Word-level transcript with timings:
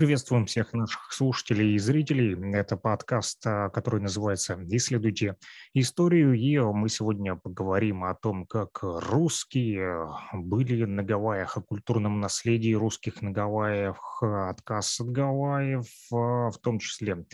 Приветствуем 0.00 0.46
всех 0.46 0.72
наших 0.72 1.12
слушателей 1.12 1.74
и 1.74 1.78
зрителей. 1.78 2.54
Это 2.54 2.78
подкаст, 2.78 3.46
а, 3.46 3.68
который 3.68 4.00
называется 4.00 4.58
«Исследуйте 4.70 5.36
историю». 5.74 6.32
И 6.32 6.58
мы 6.58 6.88
сегодня 6.88 7.36
поговорим 7.36 8.04
о 8.04 8.14
том, 8.14 8.46
как 8.46 8.78
русские 8.82 10.08
были 10.32 10.86
на 10.86 11.02
Гавайях, 11.02 11.58
о 11.58 11.60
культурном 11.60 12.18
наследии 12.18 12.72
русских 12.72 13.20
на 13.20 13.30
Гавайях, 13.30 14.22
отказ 14.22 15.00
от 15.00 15.10
Гавайев, 15.10 15.86
а, 16.10 16.48
в 16.48 16.56
том 16.62 16.78
числе 16.78 17.26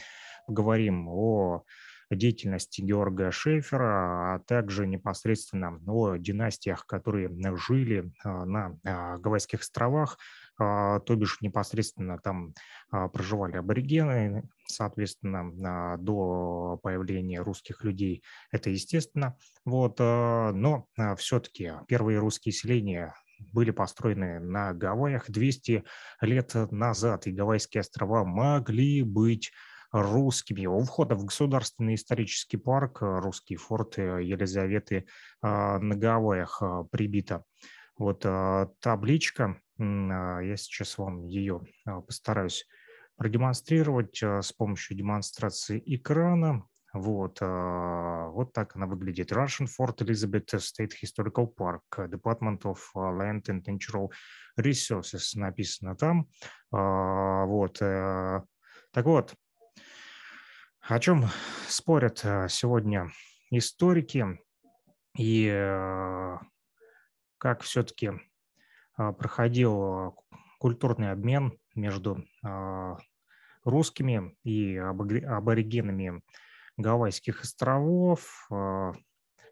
поговорим 0.49 1.07
о 1.09 1.63
деятельности 2.11 2.81
Георга 2.81 3.31
Шефера, 3.31 4.35
а 4.35 4.39
также 4.41 4.89
непосредственно 4.89 5.81
о 5.87 6.17
династиях, 6.17 6.85
которые 6.85 7.31
жили 7.57 8.11
а, 8.25 8.45
на 8.45 8.77
Гавайских 9.19 9.61
островах, 9.61 10.19
то 10.59 11.15
бишь 11.17 11.41
непосредственно 11.41 12.19
там 12.19 12.55
а, 12.91 13.09
проживали 13.09 13.57
аборигены, 13.57 14.49
соответственно, 14.67 15.53
а, 15.65 15.97
до 15.99 16.79
появления 16.83 17.41
русских 17.41 17.85
людей, 17.85 18.23
это 18.51 18.71
естественно. 18.71 19.37
Вот, 19.65 19.99
но 19.99 20.87
все-таки 21.19 21.73
первые 21.89 22.19
русские 22.19 22.53
селения 22.53 23.15
были 23.53 23.71
построены 23.71 24.41
на 24.41 24.73
Гавайях 24.73 25.31
200 25.31 25.85
лет 26.23 26.55
назад, 26.71 27.27
и 27.27 27.33
Гавайские 27.33 27.81
острова 27.81 28.25
могли 28.25 29.03
быть 29.03 29.53
русскими. 29.93 30.67
У 30.67 30.81
входа 30.81 31.17
в 31.17 31.25
Государственный 31.25 31.97
исторический 31.97 32.57
парк 32.57 32.99
русский 33.01 33.57
форт 33.57 33.99
Елизаветы 33.99 35.07
на 35.43 35.95
Гавайях 35.97 36.63
прибита 36.91 37.45
вот 37.99 38.21
табличка 38.81 39.45
а, 39.45 39.66
я 39.79 40.57
сейчас 40.57 40.99
вам 40.99 41.27
ее 41.27 41.63
а, 41.85 42.01
постараюсь 42.01 42.67
продемонстрировать 43.17 44.23
а, 44.23 44.43
с 44.43 44.53
помощью 44.53 44.97
демонстрации 44.97 45.83
экрана. 45.87 46.67
Вот, 46.93 47.41
вот 47.43 48.55
так 48.55 48.75
она 48.75 48.87
выглядит. 48.87 49.31
Russian 49.31 49.67
Fort 49.67 49.99
Elizabeth 49.99 50.47
State 50.55 50.93
Historical 51.03 51.47
Park, 51.55 51.83
Department 52.09 52.63
of 52.63 52.79
Land 52.95 53.43
and 53.49 53.63
Natural 53.67 54.09
Resources 54.59 55.39
написано 55.39 55.95
там. 55.95 56.27
Вот, 56.71 57.83
э, 57.83 58.41
так 58.93 59.05
вот, 59.05 59.35
о 60.81 60.99
чем 60.99 61.27
спорят 61.69 62.21
сегодня 62.49 63.11
историки 63.51 64.25
и 65.19 65.51
э, 65.53 66.39
как 67.39 67.63
все-таки 67.63 68.09
а, 68.09 68.19
проходил 68.97 69.83
а, 69.83 70.15
культурный 70.59 71.13
обмен 71.13 71.59
между 71.75 72.25
а, 72.45 72.97
русскими 73.65 74.37
и 74.45 74.77
аборигенами 74.77 76.23
Гавайских 76.79 77.43
островов, 77.43 78.49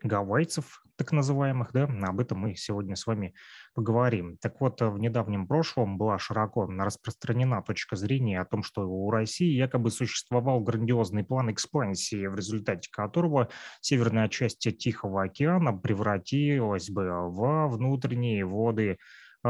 гавайцев, 0.05 0.83
так 0.97 1.11
называемых, 1.13 1.73
да, 1.73 1.85
об 1.85 2.21
этом 2.21 2.39
мы 2.39 2.55
сегодня 2.55 2.95
с 2.95 3.07
вами 3.07 3.35
поговорим. 3.75 4.37
Так 4.39 4.61
вот, 4.61 4.81
в 4.81 4.99
недавнем 4.99 5.49
прошлом 5.49 5.99
была 5.99 6.19
широко 6.19 6.67
распространена 6.67 7.63
точка 7.63 7.97
зрения 7.97 8.41
о 8.41 8.45
том, 8.45 8.63
что 8.63 8.83
у 8.83 9.11
России 9.11 9.51
якобы 9.51 9.91
существовал 9.91 10.61
грандиозный 10.61 11.25
план 11.25 11.51
экспансии, 11.51 12.27
в 12.27 12.37
результате 12.37 12.91
которого 12.93 13.49
северная 13.81 14.29
часть 14.29 14.69
Тихого 14.79 15.25
океана 15.25 15.73
превратилась 15.73 16.91
бы 16.91 17.31
во 17.31 17.69
внутренние 17.69 18.45
воды 18.45 18.99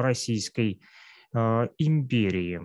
Российской 0.03 0.81
э, 1.34 1.69
империи. 1.78 2.61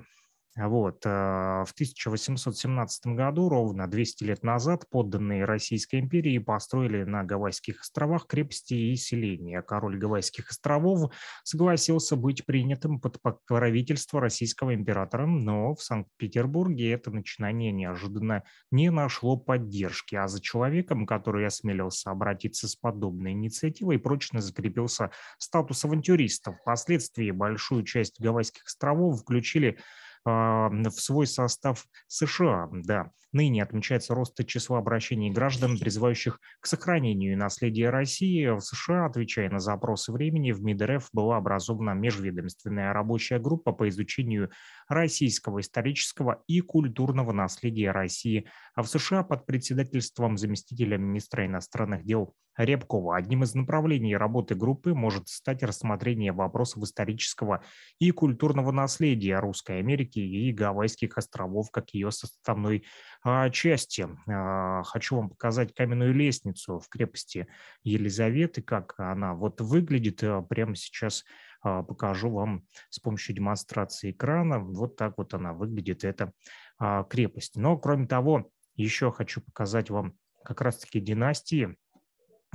Вот. 0.58 1.05
Э, 1.05 1.64
в 1.66 1.72
1817 1.73 3.08
году, 3.08 3.50
ровно 3.50 3.88
200 3.88 4.23
лет 4.23 4.44
назад, 4.44 4.86
подданные 4.89 5.45
Российской 5.45 6.00
империи 6.00 6.38
построили 6.39 7.03
на 7.03 7.23
Гавайских 7.23 7.81
островах 7.81 8.26
крепости 8.27 8.73
и 8.73 8.95
селения. 8.95 9.61
Король 9.61 9.98
Гавайских 9.98 10.49
островов 10.49 11.14
согласился 11.43 12.15
быть 12.15 12.45
принятым 12.45 12.99
под 12.99 13.21
покровительство 13.21 14.20
российского 14.20 14.73
императора, 14.73 15.27
но 15.27 15.76
в 15.76 15.83
Санкт-Петербурге 15.83 16.92
это 16.92 17.11
начинание 17.11 17.71
неожиданно 17.71 18.43
не 18.71 18.89
нашло 18.89 19.37
поддержки, 19.37 20.16
а 20.16 20.27
за 20.27 20.42
человеком, 20.42 21.05
который 21.05 21.45
осмелился 21.45 22.10
обратиться 22.10 22.67
с 22.67 22.76
подобной 22.76 23.31
инициативой, 23.31 23.99
прочно 23.99 24.42
закрепился 24.42 25.11
статус 25.37 25.86
авантюриста. 25.86 26.54
Впоследствии 26.54 27.31
большую 27.31 27.83
часть 27.83 28.20
Гавайских 28.20 28.66
островов 28.66 29.21
включили 29.21 29.77
в 30.25 30.91
свой 30.91 31.27
состав 31.27 31.85
США. 32.07 32.69
Да, 32.71 33.11
ныне 33.31 33.63
отмечается 33.63 34.15
рост 34.15 34.43
числа 34.45 34.80
обращений 34.80 35.31
граждан, 35.31 35.77
призывающих 35.77 36.39
к 36.59 36.67
сохранению 36.67 37.37
наследия 37.37 37.89
России. 37.89 38.47
В 38.47 38.61
США, 38.61 39.05
отвечая 39.05 39.49
на 39.49 39.59
запросы 39.59 40.11
времени, 40.11 40.52
в 40.52 40.61
МИД 40.61 40.81
РФ 40.83 41.09
была 41.13 41.37
образована 41.37 41.91
межведомственная 41.91 42.93
рабочая 42.93 43.39
группа 43.39 43.71
по 43.71 43.87
изучению 43.89 44.49
российского 44.89 45.61
исторического 45.61 46.44
и 46.48 46.60
культурного 46.61 47.32
наследия 47.32 47.92
России, 47.92 48.50
а 48.76 48.83
в 48.83 48.89
США 48.89 49.23
под 49.23 49.45
председательством 49.45 50.38
заместителя 50.38 50.98
министра 50.98 51.45
иностранных 51.45 52.04
дел 52.04 52.33
Рябкова. 52.58 53.16
Одним 53.16 53.44
из 53.44 53.55
направлений 53.55 54.17
работы 54.17 54.54
группы 54.54 54.94
может 54.94 55.30
стать 55.30 55.64
рассмотрение 55.64 56.33
вопросов 56.33 56.83
исторического 56.83 57.64
и 57.99 58.11
культурного 58.11 58.72
наследия 58.72 59.39
Русской 59.39 59.80
Америки 59.80 60.20
и 60.20 60.52
Гавайских 60.52 61.17
островов 61.17 61.72
как 61.72 61.92
ее 61.92 62.11
составной 62.11 62.83
а, 63.23 63.49
части. 63.49 64.08
А, 64.28 64.83
хочу 64.83 65.16
вам 65.16 65.30
показать 65.30 65.73
каменную 65.73 66.14
лестницу 66.14 66.80
в 66.80 66.89
крепости 66.89 67.48
Елизаветы, 67.83 68.61
как 68.61 68.95
она 68.98 69.36
вот 69.36 69.61
выглядит 69.61 70.22
а, 70.23 70.42
прямо 70.42 70.76
сейчас 70.76 71.23
а, 71.23 71.48
покажу 71.61 72.31
вам 72.31 72.65
с 72.89 72.99
помощью 72.99 73.36
демонстрации 73.36 74.11
экрана. 74.11 74.59
Вот 74.59 74.95
так 74.95 75.17
вот 75.17 75.33
она 75.33 75.53
выглядит, 75.53 76.03
эта 76.03 76.31
а, 76.77 77.03
крепость. 77.03 77.55
Но, 77.55 77.77
кроме 77.77 78.08
того, 78.08 78.49
еще 78.75 79.11
хочу 79.11 79.42
показать 79.42 79.89
вам 79.89 80.14
как 80.43 80.61
раз-таки 80.61 80.99
династии. 80.99 81.77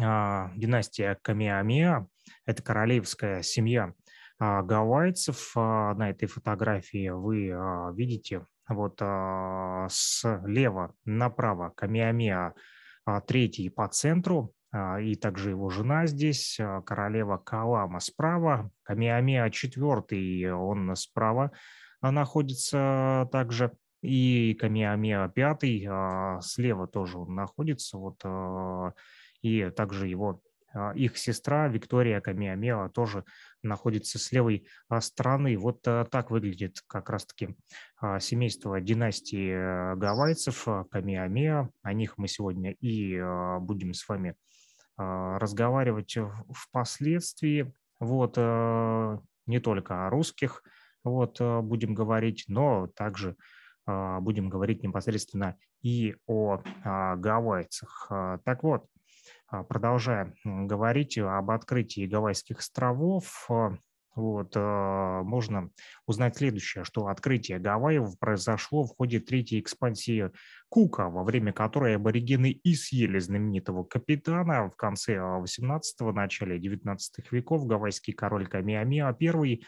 А, 0.00 0.50
династия 0.56 1.18
Камиамеа– 1.22 2.06
это 2.46 2.62
королевская 2.62 3.42
семья 3.42 3.94
гавайцев. 4.40 5.54
На 5.54 6.10
этой 6.10 6.26
фотографии 6.26 7.08
вы 7.08 7.54
видите 7.94 8.44
вот 8.68 8.96
слева 9.92 10.94
направо 11.04 11.70
Камиамеа 11.70 12.52
третий 13.26 13.68
по 13.68 13.86
центру, 13.88 14.52
а, 14.63 14.63
и 15.00 15.14
также 15.14 15.50
его 15.50 15.70
жена 15.70 16.06
здесь, 16.06 16.58
а, 16.58 16.80
королева 16.82 17.36
Калама 17.36 18.00
справа, 18.00 18.70
Камиамеа 18.82 19.50
четвертый, 19.50 20.52
он 20.52 20.96
справа 20.96 21.52
а, 22.00 22.10
находится 22.10 23.28
также, 23.30 23.72
и 24.02 24.54
Камиамеа 24.54 25.28
пятый 25.28 25.88
слева 26.42 26.88
тоже 26.88 27.18
он 27.18 27.36
находится, 27.36 27.98
вот, 27.98 28.22
и 29.42 29.70
также 29.70 30.08
его 30.08 30.42
их 30.96 31.16
сестра 31.18 31.68
Виктория 31.68 32.20
Камиамеа 32.20 32.88
тоже 32.88 33.24
находится 33.62 34.18
с 34.18 34.32
левой 34.32 34.66
стороны. 35.00 35.56
Вот 35.56 35.82
так 35.82 36.32
выглядит 36.32 36.80
как 36.88 37.10
раз-таки 37.10 37.56
семейство 38.18 38.80
династии 38.80 39.94
гавайцев 39.96 40.66
Камиамеа. 40.90 41.70
О 41.82 41.92
них 41.92 42.18
мы 42.18 42.26
сегодня 42.26 42.72
и 42.72 43.22
будем 43.60 43.94
с 43.94 44.06
вами 44.08 44.34
а, 44.34 44.53
разговаривать 44.96 46.16
впоследствии. 46.52 47.72
Вот, 48.00 48.34
э, 48.36 49.18
не 49.46 49.60
только 49.60 50.06
о 50.06 50.10
русских 50.10 50.62
вот, 51.02 51.40
э, 51.40 51.60
будем 51.60 51.94
говорить, 51.94 52.44
но 52.48 52.88
также 52.88 53.36
а, 53.86 54.20
будем 54.20 54.48
говорить 54.48 54.82
непосредственно 54.82 55.58
и 55.82 56.16
о 56.26 56.62
а, 56.82 57.16
гавайцах. 57.16 58.10
Так 58.44 58.62
вот, 58.62 58.86
продолжая 59.68 60.34
говорить 60.44 61.18
об 61.18 61.50
открытии 61.50 62.06
Гавайских 62.06 62.60
островов, 62.60 63.48
вот, 64.14 64.52
э, 64.54 64.60
можно 65.24 65.70
узнать 66.06 66.36
следующее, 66.36 66.84
что 66.84 67.08
открытие 67.08 67.58
Гавайев 67.58 68.18
произошло 68.18 68.84
в 68.84 68.94
ходе 68.96 69.20
третьей 69.20 69.60
экспансии 69.60 70.30
Кука, 70.68 71.08
во 71.08 71.24
время 71.24 71.52
которой 71.52 71.96
аборигены 71.96 72.50
и 72.50 72.74
съели 72.74 73.18
знаменитого 73.18 73.84
капитана 73.84 74.68
в 74.70 74.76
конце 74.76 75.16
18-го, 75.16 76.12
начале 76.12 76.58
19 76.58 77.32
веков. 77.32 77.66
Гавайский 77.66 78.12
король 78.12 78.46
Камиамиа 78.46 79.16
I 79.20 79.28
а, 79.28 79.64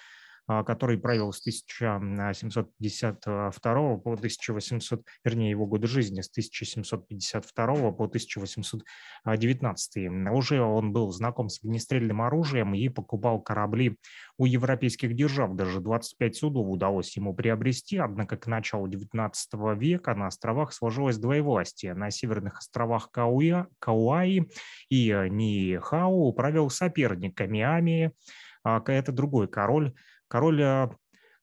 который 0.47 0.99
правил 0.99 1.33
с 1.33 1.41
1752 1.41 3.97
по 3.99 4.13
1800, 4.13 5.05
вернее, 5.25 5.51
его 5.51 5.67
годы 5.67 5.87
жизни 5.87 6.21
с 6.21 6.29
1752 6.31 7.93
по 7.93 8.05
1819. 8.05 10.31
Уже 10.31 10.61
он 10.61 10.93
был 10.93 11.11
знаком 11.11 11.49
с 11.49 11.65
огнестрельным 11.65 12.23
оружием 12.23 12.75
и 12.75 12.89
покупал 12.89 13.41
корабли 13.41 13.99
у 14.39 14.47
европейских 14.47 15.15
держав. 15.15 15.57
Даже 15.57 15.81
25 15.81 16.37
судов 16.37 16.69
удалось 16.69 17.17
ему 17.17 17.35
приобрести, 17.35 17.97
однако 17.97 18.37
к 18.37 18.47
началу 18.47 18.87
19 18.87 19.55
века 19.77 20.15
на 20.15 20.29
островах 20.29 20.73
сложилось 20.73 21.19
двоевластие. 21.19 21.95
На 21.95 22.11
северных 22.11 22.59
островах 22.59 23.11
Кауя, 23.11 23.67
Кауаи 23.79 24.49
и 24.91 25.09
Нихау 25.31 26.33
правил 26.33 26.71
соперник 26.71 27.37
Камиами, 27.37 28.13
а, 28.65 28.83
это 28.87 29.13
другой 29.13 29.49
король, 29.49 29.95
король 30.29 30.63
а, 30.63 30.91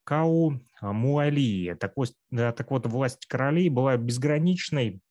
Кау 0.04 0.60
Муали. 0.82 1.76
Так 1.80 1.94
вот, 1.96 2.12
так 2.30 2.72
вот, 2.72 2.86
власть 2.88 3.26
королей 3.26 3.70
была 3.70 3.96
безграничной 3.96 5.02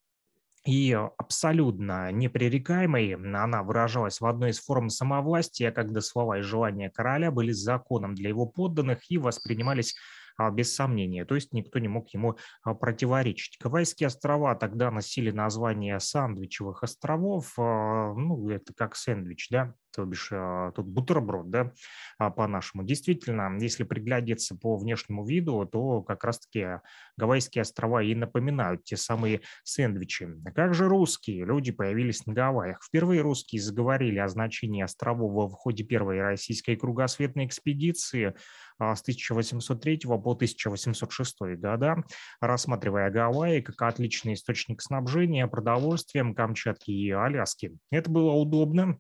и 0.66 0.92
абсолютно 0.92 2.12
непререкаемой. 2.12 3.14
Она 3.14 3.62
выражалась 3.62 4.20
в 4.20 4.26
одной 4.26 4.50
из 4.50 4.60
форм 4.60 4.90
самовластия, 4.90 5.72
когда 5.72 6.00
слова 6.00 6.38
и 6.38 6.42
желания 6.42 6.90
короля 6.90 7.30
были 7.30 7.52
законом 7.52 8.14
для 8.14 8.28
его 8.28 8.46
подданных 8.46 9.10
и 9.10 9.19
воспринимались 9.19 9.94
а, 10.36 10.50
без 10.50 10.74
сомнения, 10.74 11.24
то 11.24 11.34
есть 11.34 11.52
никто 11.52 11.78
не 11.78 11.88
мог 11.88 12.08
ему 12.10 12.36
противоречить. 12.62 13.58
Гавайские 13.60 14.06
острова 14.06 14.54
тогда 14.54 14.90
носили 14.90 15.30
название 15.30 16.00
Сандвичевых 16.00 16.82
островов, 16.82 17.54
ну, 17.56 18.48
это 18.48 18.72
как 18.74 18.96
сэндвич, 18.96 19.48
да, 19.50 19.74
то 19.92 20.04
бишь 20.04 20.28
а, 20.32 20.72
тут 20.72 20.86
бутерброд, 20.86 21.50
да, 21.50 21.72
а, 22.18 22.30
по-нашему. 22.30 22.84
Действительно, 22.84 23.56
если 23.60 23.84
приглядеться 23.84 24.56
по 24.56 24.76
внешнему 24.76 25.24
виду, 25.24 25.66
то 25.70 26.02
как 26.02 26.24
раз-таки 26.24 26.80
Гавайские 27.16 27.62
острова 27.62 28.02
и 28.02 28.14
напоминают 28.14 28.84
те 28.84 28.96
самые 28.96 29.42
сэндвичи. 29.64 30.28
Как 30.54 30.74
же 30.74 30.88
русские? 30.88 31.44
Люди 31.44 31.72
появились 31.72 32.26
на 32.26 32.32
Гавайях. 32.32 32.82
Впервые 32.82 33.20
русские 33.20 33.60
заговорили 33.62 34.18
о 34.18 34.28
значении 34.28 34.82
островов 34.82 35.52
в 35.52 35.54
ходе 35.54 35.84
первой 35.84 36.20
российской 36.20 36.76
кругосветной 36.76 37.46
экспедиции 37.46 38.34
а, 38.78 38.94
с 38.94 39.02
1803 39.02 40.00
по 40.04 40.32
1806 40.32 41.40
года, 41.40 42.04
рассматривая 42.40 43.10
Гавайи 43.10 43.60
как 43.60 43.80
отличный 43.82 44.34
источник 44.34 44.82
снабжения 44.82 45.46
продовольствием 45.46 46.34
Камчатки 46.34 46.90
и 46.90 47.10
Аляски. 47.10 47.76
Это 47.90 48.10
было 48.10 48.32
удобно, 48.32 48.98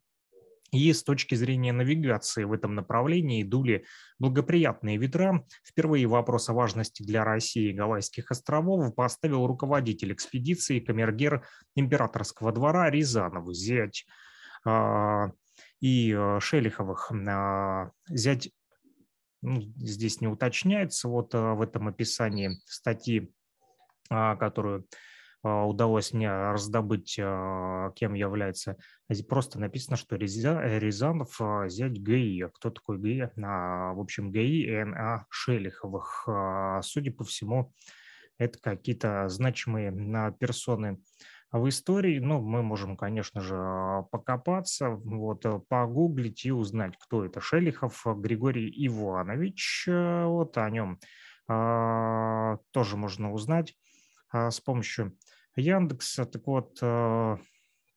и 0.72 0.92
с 0.92 1.04
точки 1.04 1.34
зрения 1.34 1.72
навигации 1.72 2.44
в 2.44 2.52
этом 2.52 2.74
направлении 2.74 3.44
дули 3.44 3.84
благоприятные 4.18 4.96
ветра. 4.96 5.46
Впервые 5.62 6.06
вопрос 6.06 6.48
о 6.48 6.54
важности 6.54 7.02
для 7.02 7.24
России 7.24 7.72
Гавайских 7.72 8.30
островов 8.30 8.94
поставил 8.94 9.46
руководитель 9.46 10.14
экспедиции 10.14 10.80
камергер 10.80 11.46
императорского 11.76 12.52
двора 12.52 12.90
Рязанов, 12.90 13.54
зять 13.54 14.06
э, 14.66 15.30
и 15.80 16.14
а, 16.14 16.40
Шелиховых. 16.40 17.12
Э, 17.12 17.90
зять 18.08 18.50
ну, 19.42 19.60
здесь 19.76 20.20
не 20.22 20.28
уточняется 20.28 21.08
вот 21.08 21.34
в 21.34 21.60
этом 21.60 21.88
описании 21.88 22.60
статьи, 22.64 23.30
которую 24.08 24.82
а, 24.82 24.84
удалось 25.42 26.12
мне 26.12 26.30
раздобыть, 26.30 27.18
а, 27.20 27.90
кем 27.96 28.14
является. 28.14 28.76
Просто 29.28 29.58
написано, 29.58 29.96
что 29.96 30.16
Рязанов 30.16 31.40
а, 31.40 31.68
зять 31.68 31.92
ГИ. 31.92 32.46
Кто 32.54 32.70
такой 32.70 32.98
ГИ? 32.98 33.30
В 33.36 34.00
общем, 34.00 34.30
ГИ 34.30 34.68
Н.А. 34.68 35.26
Шелиховых. 35.30 36.28
Судя 36.82 37.12
по 37.12 37.24
всему, 37.24 37.72
это 38.38 38.58
какие-то 38.60 39.28
значимые 39.28 40.32
персоны 40.38 41.00
в 41.50 41.68
истории. 41.68 42.18
Ну, 42.20 42.40
мы 42.40 42.62
можем, 42.62 42.96
конечно 42.96 43.40
же, 43.40 43.56
покопаться, 44.12 44.90
вот, 44.90 45.44
погуглить 45.68 46.46
и 46.46 46.52
узнать, 46.52 46.94
кто 46.98 47.24
это 47.24 47.40
Шелихов 47.40 48.04
Григорий 48.06 48.72
Иванович. 48.86 49.86
Вот 49.88 50.56
о 50.56 50.70
нем 50.70 50.98
тоже 51.46 52.96
можно 52.96 53.32
узнать 53.32 53.74
с 54.32 54.60
помощью 54.60 55.16
Яндекса. 55.56 56.24
Так 56.26 56.46
вот, 56.46 56.78
э, 56.82 57.36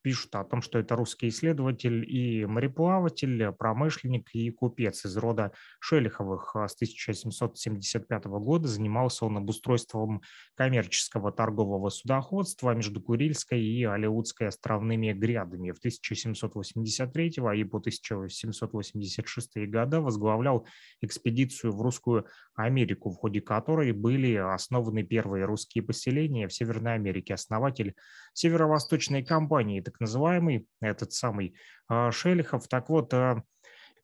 пишут 0.06 0.36
о 0.36 0.44
том, 0.44 0.62
что 0.62 0.78
это 0.78 0.94
русский 0.94 1.30
исследователь 1.30 2.08
и 2.08 2.46
мореплаватель, 2.46 3.50
промышленник 3.50 4.32
и 4.34 4.52
купец 4.52 5.04
из 5.04 5.16
рода 5.16 5.50
Шелиховых. 5.80 6.54
А 6.54 6.68
с 6.68 6.76
1775 6.76 8.26
года 8.26 8.68
занимался 8.68 9.24
он 9.24 9.38
обустройством 9.38 10.22
коммерческого 10.54 11.32
торгового 11.32 11.88
судоходства 11.88 12.72
между 12.72 13.00
Курильской 13.00 13.60
и 13.60 13.82
Алеутской 13.82 14.46
островными 14.46 15.12
грядами. 15.12 15.72
В 15.72 15.78
1783 15.78 17.26
и 17.26 17.64
по 17.64 17.78
1786 17.78 19.56
года 19.66 20.00
возглавлял 20.00 20.68
экспедицию 21.00 21.72
в 21.72 21.82
Русскую 21.82 22.26
Америку, 22.54 23.10
в 23.10 23.16
ходе 23.16 23.40
которой 23.40 23.90
были 23.90 24.36
основаны 24.36 25.02
первые 25.02 25.46
русские 25.46 25.82
поселения 25.82 26.46
в 26.46 26.52
Северной 26.52 26.94
Америке. 26.94 27.34
Основатель 27.34 27.96
северо-восточной 28.36 29.24
компании, 29.24 29.80
так 29.80 29.98
называемый, 29.98 30.68
этот 30.80 31.12
самый 31.12 31.56
а, 31.88 32.10
Шелихов. 32.12 32.68
Так 32.68 32.90
вот, 32.90 33.12
а, 33.14 33.42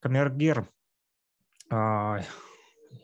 камергер 0.01 0.69
а, 1.71 2.23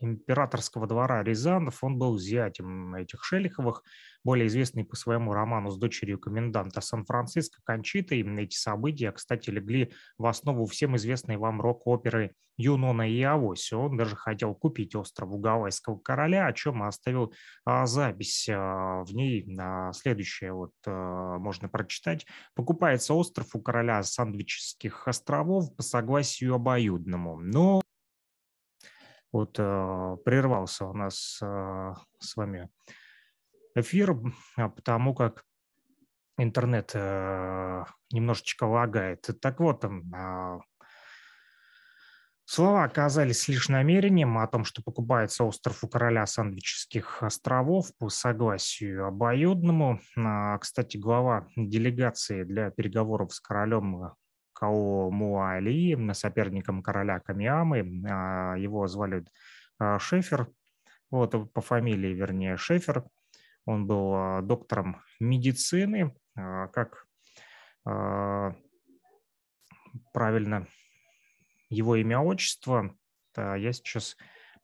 императорского 0.01 0.87
двора 0.87 1.23
Рязанов, 1.23 1.83
он 1.83 1.99
был 1.99 2.19
зятем 2.19 2.95
этих 2.95 3.25
Шелиховых, 3.25 3.83
более 4.25 4.49
известный 4.49 4.85
по 4.85 4.97
своему 4.97 5.33
роману 5.33 5.71
с 5.71 5.79
дочерью 5.79 6.19
коменданта 6.19 6.81
Сан-Франциско 6.81 7.61
Кончитой. 7.65 8.23
Эти 8.43 8.57
события, 8.57 9.13
кстати, 9.13 9.51
легли 9.51 9.93
в 10.19 10.27
основу 10.27 10.67
всем 10.67 10.97
известной 10.97 11.37
вам 11.37 11.61
рок-оперы 11.61 12.35
Юнона 12.59 13.09
и 13.09 13.23
Авось. 13.23 13.73
Он 13.73 13.97
даже 13.97 14.17
хотел 14.17 14.55
купить 14.55 14.95
остров 14.95 15.31
у 15.31 15.39
Гавайского 15.39 15.99
короля, 15.99 16.47
о 16.47 16.53
чем 16.53 16.83
оставил 16.83 17.33
а, 17.65 17.87
запись 17.87 18.49
а, 18.51 19.05
в 19.05 19.15
ней. 19.15 19.49
А, 19.59 19.93
следующее 19.93 20.53
вот 20.53 20.73
а, 20.85 21.39
можно 21.39 21.69
прочитать. 21.69 22.27
Покупается 22.55 23.15
остров 23.15 23.55
у 23.55 23.63
короля 23.63 24.03
Сандвических 24.03 25.07
островов 25.07 25.75
по 25.77 25.83
согласию 25.83 26.55
обоюдному. 26.55 27.39
Но 27.39 27.81
вот 29.33 29.57
э, 29.59 30.17
прервался 30.25 30.87
у 30.87 30.95
нас 30.95 31.39
э, 31.43 31.95
с 32.19 32.37
вами 32.37 32.69
эфир, 33.75 34.17
потому 34.57 35.15
как 35.15 35.45
интернет 36.39 36.95
немножечко 36.95 38.65
лагает. 38.65 39.29
Так 39.41 39.61
вот, 39.61 39.85
слова 42.45 42.85
оказались 42.85 43.49
лишь 43.49 43.69
намерением 43.69 44.39
о 44.39 44.47
том, 44.47 44.65
что 44.65 44.83
покупается 44.83 45.45
остров 45.45 45.85
у 45.85 45.89
короля 45.89 46.27
Сандвических 46.27 47.23
островов 47.23 47.91
по 47.99 48.09
согласию 48.09 49.07
обоюдному. 49.07 50.01
А, 50.17 50.59
кстати, 50.59 50.97
глава 50.97 51.49
делегации 51.57 52.45
для 52.45 52.71
переговоров 52.71 53.35
с 53.35 53.41
королем 53.41 54.13
Као 54.59 55.11
Муали, 55.13 56.13
соперником 56.15 56.83
короля 56.83 57.21
Камиамы. 57.21 58.03
А, 58.11 58.57
его 58.57 58.89
звали 58.89 59.25
а, 59.79 60.01
Шефер, 60.01 60.49
вот 61.13 61.53
по 61.53 61.61
фамилии, 61.61 62.13
вернее, 62.13 62.57
Шефер. 62.57 63.05
Он 63.67 63.87
был 63.87 64.15
а, 64.15 64.43
доктором 64.43 65.01
медицины, 65.21 66.13
как 66.35 67.07
правильно 70.13 70.67
его 71.71 71.95
имя, 71.97 72.19
отчество. 72.19 72.97
Я 73.37 73.73
сейчас 73.73 74.17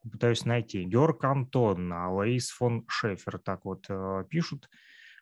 пытаюсь 0.03 0.45
найти. 0.45 0.85
Георг 0.85 1.25
Антон, 1.25 1.93
Лаис 1.93 2.51
фон 2.51 2.85
Шефер, 2.89 3.39
так 3.39 3.65
вот 3.65 3.89
пишут, 4.29 4.69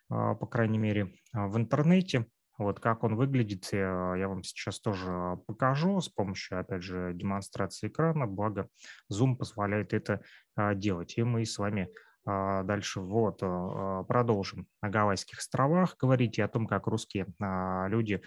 по 0.09 0.47
крайней 0.47 0.79
мере, 0.79 1.13
в 1.31 1.57
интернете. 1.57 2.27
Вот 2.57 2.79
как 2.79 3.03
он 3.03 3.15
выглядит, 3.15 3.67
я 3.71 4.27
вам 4.27 4.43
сейчас 4.43 4.79
тоже 4.79 5.39
покажу 5.47 5.99
с 5.99 6.09
помощью, 6.09 6.59
опять 6.59 6.83
же, 6.83 7.11
демонстрации 7.13 7.87
экрана, 7.87 8.27
благо 8.27 8.67
Zoom 9.11 9.35
позволяет 9.35 9.93
это 9.93 10.21
а, 10.55 10.75
делать. 10.75 11.17
И 11.17 11.23
мы 11.23 11.45
с 11.45 11.57
вами 11.57 11.89
а, 12.25 12.63
дальше 12.63 13.01
вот 13.01 13.39
а, 13.41 14.03
продолжим 14.03 14.67
на 14.81 14.89
Гавайских 14.89 15.39
островах 15.39 15.97
говорить 15.97 16.37
и 16.37 16.41
о 16.41 16.47
том, 16.47 16.67
как 16.67 16.87
русские 16.87 17.27
люди 17.39 18.21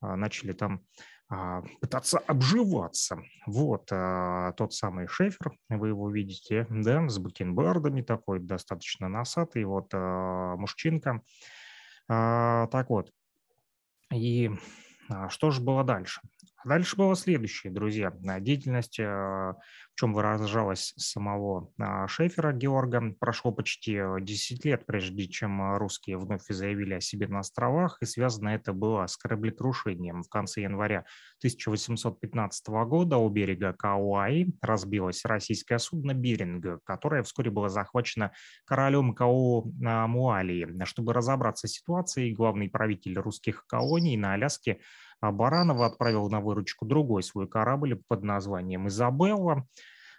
начали 0.00 0.52
там 0.52 0.82
пытаться 1.80 2.18
обживаться. 2.18 3.22
Вот 3.46 3.86
тот 3.86 4.72
самый 4.72 5.06
Шефер, 5.06 5.52
вы 5.68 5.88
его 5.88 6.10
видите, 6.10 6.66
да, 6.70 7.08
с 7.08 7.18
бакенбардами 7.18 8.02
такой, 8.02 8.40
достаточно 8.40 9.08
носатый, 9.08 9.64
вот 9.64 9.92
мужчинка. 9.92 11.22
Так 12.08 12.88
вот, 12.88 13.12
и 14.12 14.50
а, 15.08 15.28
что 15.28 15.50
же 15.50 15.60
было 15.60 15.84
дальше? 15.84 16.20
Дальше 16.64 16.96
было 16.96 17.16
следующее, 17.16 17.72
друзья. 17.72 18.12
Деятельность, 18.38 18.98
э, 18.98 19.04
в 19.04 19.56
чем 19.94 20.12
выражалась 20.12 20.92
самого 20.96 21.72
а, 21.78 22.06
Шефера 22.06 22.52
Георга, 22.52 23.14
прошло 23.18 23.50
почти 23.50 23.98
10 24.20 24.64
лет, 24.66 24.84
прежде 24.84 25.26
чем 25.26 25.76
русские 25.76 26.18
вновь 26.18 26.42
заявили 26.48 26.94
о 26.94 27.00
себе 27.00 27.28
на 27.28 27.40
островах, 27.40 27.96
и 28.02 28.06
связано 28.06 28.50
это 28.50 28.74
было 28.74 29.06
с 29.06 29.16
кораблекрушением. 29.16 30.22
В 30.22 30.28
конце 30.28 30.62
января 30.62 31.06
1815 31.38 32.68
года 32.68 33.16
у 33.16 33.28
берега 33.30 33.72
Кауаи 33.72 34.52
разбилось 34.60 35.24
российское 35.24 35.78
судно 35.78 36.12
«Беринг», 36.12 36.82
которое 36.84 37.22
вскоре 37.22 37.50
было 37.50 37.70
захвачено 37.70 38.32
королем 38.66 39.14
Као 39.14 39.64
Муалии. 39.64 40.84
Чтобы 40.84 41.14
разобраться 41.14 41.68
с 41.68 41.72
ситуацией, 41.72 42.34
главный 42.34 42.68
правитель 42.68 43.18
русских 43.18 43.66
колоний 43.66 44.16
на 44.18 44.34
Аляске 44.34 44.80
а 45.20 45.32
Баранова 45.32 45.86
отправил 45.86 46.28
на 46.28 46.40
выручку 46.40 46.86
другой 46.86 47.22
свой 47.22 47.48
корабль 47.48 48.00
под 48.08 48.22
названием 48.22 48.88
«Изабелла». 48.88 49.66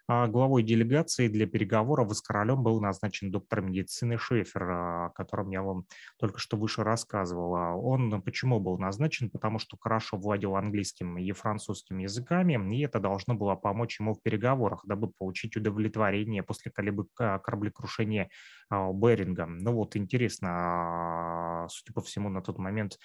А 0.07 0.27
главой 0.27 0.63
делегации 0.63 1.29
для 1.29 1.47
переговоров 1.47 2.13
с 2.13 2.21
королем 2.21 2.63
был 2.63 2.81
назначен 2.81 3.31
доктор 3.31 3.61
медицины 3.61 4.17
Шефер, 4.17 4.63
о 4.63 5.09
котором 5.15 5.51
я 5.51 5.61
вам 5.61 5.85
только 6.19 6.37
что 6.37 6.57
выше 6.57 6.83
рассказывал. 6.83 7.81
Он 7.85 8.21
почему 8.21 8.59
был 8.59 8.77
назначен? 8.77 9.29
Потому 9.29 9.57
что 9.57 9.77
хорошо 9.79 10.17
владел 10.17 10.57
английским 10.57 11.17
и 11.17 11.31
французским 11.31 11.99
языками, 11.99 12.75
и 12.75 12.81
это 12.81 12.99
должно 12.99 13.35
было 13.35 13.55
помочь 13.55 14.01
ему 14.01 14.13
в 14.13 14.21
переговорах, 14.21 14.81
дабы 14.85 15.07
получить 15.07 15.55
удовлетворение 15.55 16.43
после 16.43 16.71
кораблекрушения 16.71 18.29
а, 18.69 18.91
Беринга. 18.91 19.45
Ну 19.45 19.71
вот, 19.73 19.95
интересно, 19.95 21.67
судя 21.69 21.93
по 21.93 22.01
всему, 22.01 22.27
на 22.27 22.41
тот 22.41 22.57
момент 22.57 22.97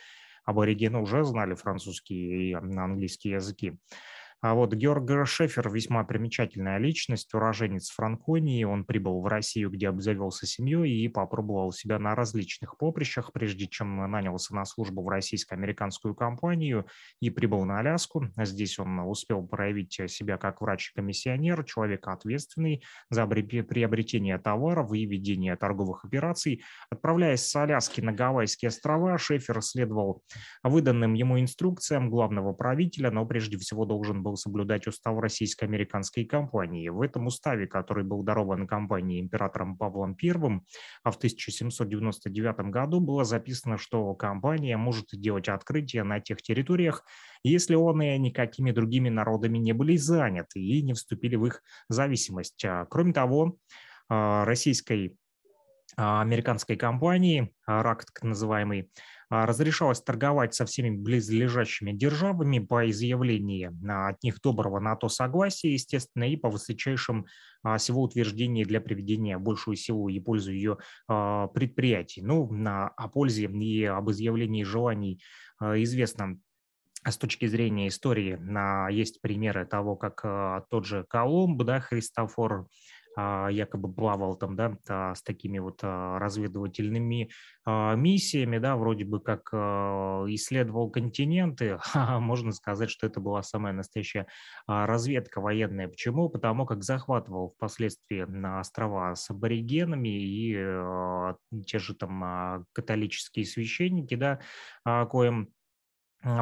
аборигены 0.46 0.98
уже 1.00 1.24
знали 1.24 1.54
французский 1.54 2.50
и 2.50 2.52
английский 2.54 3.30
языки. 3.30 3.78
А 4.42 4.54
вот 4.54 4.74
Георг 4.74 5.26
Шефер 5.26 5.70
весьма 5.70 6.04
примечательная 6.04 6.78
личность, 6.78 7.32
уроженец 7.32 7.90
Франконии. 7.90 8.64
Он 8.64 8.84
прибыл 8.84 9.22
в 9.22 9.26
Россию, 9.26 9.70
где 9.70 9.88
обзавелся 9.88 10.46
семьей 10.46 11.04
и 11.04 11.08
попробовал 11.08 11.72
себя 11.72 11.98
на 11.98 12.14
различных 12.14 12.76
поприщах, 12.76 13.32
прежде 13.32 13.66
чем 13.66 14.10
нанялся 14.10 14.54
на 14.54 14.64
службу 14.64 15.02
в 15.02 15.08
российско-американскую 15.08 16.14
компанию 16.14 16.86
и 17.20 17.30
прибыл 17.30 17.64
на 17.64 17.78
Аляску. 17.78 18.26
Здесь 18.36 18.78
он 18.78 19.00
успел 19.00 19.46
проявить 19.46 19.98
себя 20.08 20.36
как 20.36 20.60
врач-комиссионер, 20.60 21.64
человек 21.64 22.06
ответственный 22.06 22.84
за 23.10 23.26
приобретение 23.26 24.38
товаров 24.38 24.92
и 24.92 25.06
ведение 25.06 25.56
торговых 25.56 26.04
операций. 26.04 26.62
Отправляясь 26.90 27.42
с 27.42 27.56
Аляски 27.56 28.00
на 28.02 28.12
Гавайские 28.12 28.68
острова, 28.68 29.16
Шефер 29.16 29.62
следовал 29.62 30.22
выданным 30.62 31.14
ему 31.14 31.40
инструкциям 31.40 32.10
главного 32.10 32.52
правителя, 32.52 33.10
но 33.10 33.24
прежде 33.24 33.56
всего 33.56 33.86
должен 33.86 34.22
был 34.26 34.36
соблюдать 34.36 34.88
устав 34.88 35.20
российско-американской 35.20 36.24
компании. 36.24 36.88
В 36.88 37.00
этом 37.00 37.28
уставе, 37.28 37.68
который 37.68 38.02
был 38.02 38.24
дарован 38.24 38.66
компании 38.66 39.20
императором 39.20 39.76
Павлом 39.76 40.16
I, 40.20 40.60
а 41.04 41.12
в 41.12 41.16
1799 41.16 42.72
году 42.72 42.98
было 42.98 43.24
записано, 43.24 43.78
что 43.78 44.12
компания 44.14 44.76
может 44.76 45.06
делать 45.12 45.48
открытия 45.48 46.02
на 46.02 46.18
тех 46.18 46.42
территориях, 46.42 47.04
если 47.44 47.76
он 47.76 48.02
и 48.02 48.18
никакими 48.18 48.72
другими 48.72 49.10
народами 49.10 49.58
не 49.58 49.72
были 49.72 49.96
заняты 49.96 50.58
и 50.58 50.82
не 50.82 50.94
вступили 50.94 51.36
в 51.36 51.46
их 51.46 51.62
зависимость. 51.88 52.64
А, 52.64 52.84
кроме 52.86 53.12
того, 53.12 53.58
а, 54.08 54.44
российской 54.44 55.16
американской 55.96 56.76
компании, 56.76 57.54
РАК 57.66 58.04
так 58.06 58.22
называемый, 58.22 58.82
а, 58.82 58.86
разрешалось 59.28 60.00
торговать 60.00 60.54
со 60.54 60.66
всеми 60.66 60.90
близлежащими 60.90 61.92
державами 61.92 62.58
по 62.58 62.88
изъявлении 62.90 63.70
от 64.08 64.22
них 64.22 64.40
доброго 64.40 64.78
на 64.80 64.96
то 64.96 65.08
согласия, 65.08 65.72
естественно, 65.72 66.24
и 66.24 66.36
по 66.36 66.48
высочайшим 66.48 67.26
а, 67.62 67.78
всего 67.78 68.02
утверждений 68.02 68.64
для 68.64 68.80
приведения 68.80 69.38
большую 69.38 69.76
силу 69.76 70.08
и 70.08 70.20
пользу 70.20 70.52
ее 70.52 70.78
а, 71.08 71.48
предприятий. 71.48 72.22
Ну, 72.22 72.48
о 72.66 73.08
пользе 73.08 73.46
и 73.46 73.84
об 73.84 74.10
изъявлении 74.10 74.62
желаний 74.62 75.20
известно 75.60 76.38
с 77.04 77.16
точки 77.16 77.46
зрения 77.46 77.88
истории 77.88 78.38
есть 78.92 79.20
примеры 79.20 79.64
того, 79.64 79.96
как 79.96 80.68
тот 80.68 80.84
же 80.84 81.04
Колумб, 81.08 81.62
да, 81.62 81.80
Христофор 81.80 82.52
а, 82.52 82.66
якобы 83.16 83.92
плавал 83.92 84.36
там, 84.36 84.56
да, 84.56 85.14
с 85.14 85.22
такими 85.22 85.58
вот 85.58 85.80
а, 85.82 86.18
разведывательными 86.18 87.30
а, 87.64 87.94
миссиями, 87.94 88.58
да, 88.58 88.76
вроде 88.76 89.04
бы 89.04 89.20
как 89.20 89.48
исследовал 89.52 90.90
континенты, 90.90 91.78
можно 92.20 92.52
сказать, 92.52 92.90
что 92.90 93.06
это 93.06 93.20
была 93.20 93.42
самая 93.42 93.72
настоящая 93.72 94.26
разведка 94.66 95.40
военная. 95.40 95.88
Почему? 95.88 96.28
Потому 96.28 96.66
как 96.66 96.82
захватывал 96.82 97.54
впоследствии 97.56 98.22
на 98.22 98.60
острова 98.60 99.14
с 99.14 99.30
аборигенами 99.30 100.08
и 100.08 100.52
те 101.66 101.78
же 101.78 101.94
там 101.94 102.66
католические 102.72 103.46
священники, 103.46 104.14
да, 104.14 104.40
коим 105.06 105.50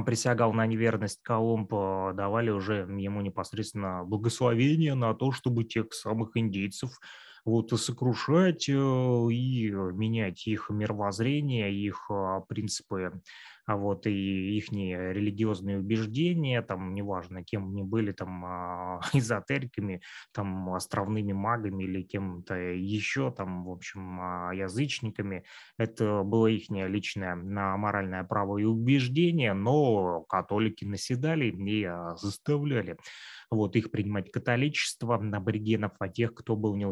присягал 0.07 0.53
на 0.53 0.67
неверность 0.67 1.21
Колумб, 1.23 1.71
давали 1.71 2.51
уже 2.51 2.87
ему 2.99 3.21
непосредственно 3.21 4.05
благословение 4.05 4.95
на 4.95 5.15
то, 5.15 5.33
чтобы 5.33 5.65
тех 5.65 5.93
самых 5.93 6.37
индейцев 6.37 6.99
вот 7.45 7.71
сокрушать 7.79 8.69
э, 8.69 8.73
и 8.73 9.71
менять 9.71 10.47
их 10.47 10.71
мировоззрение, 10.71 11.75
их 11.75 12.07
а, 12.11 12.41
принципы 12.41 13.21
а 13.67 13.77
вот 13.77 14.07
и 14.07 14.57
их 14.59 14.71
религиозные 14.71 15.79
убеждения, 15.79 16.61
там, 16.63 16.95
неважно, 16.95 17.43
кем 17.43 17.71
они 17.71 17.83
были, 17.83 18.13
там, 18.13 18.45
а, 18.45 19.01
эзотериками, 19.13 20.03
там, 20.33 20.75
островными 20.75 21.33
магами 21.33 21.85
или 21.85 22.03
кем-то 22.03 22.55
еще, 22.55 23.31
там, 23.31 23.65
в 23.65 23.71
общем, 23.71 24.21
а, 24.21 24.53
язычниками, 24.53 25.45
это 25.79 26.23
было 26.23 26.47
их 26.47 26.71
личное 26.71 27.35
моральное 27.35 28.25
право 28.25 28.59
и 28.59 28.65
убеждение, 28.65 29.55
но 29.55 30.23
католики 30.23 30.85
наседали 30.85 31.47
и 31.47 31.85
а, 31.85 32.17
заставляли 32.17 32.97
вот, 33.51 33.77
их 33.77 33.91
принимать 33.91 34.31
католичество, 34.31 35.17
аборигенов, 35.17 35.93
а 35.99 36.09
тех, 36.09 36.35
кто 36.35 36.57
был, 36.57 36.77
не, 36.77 36.87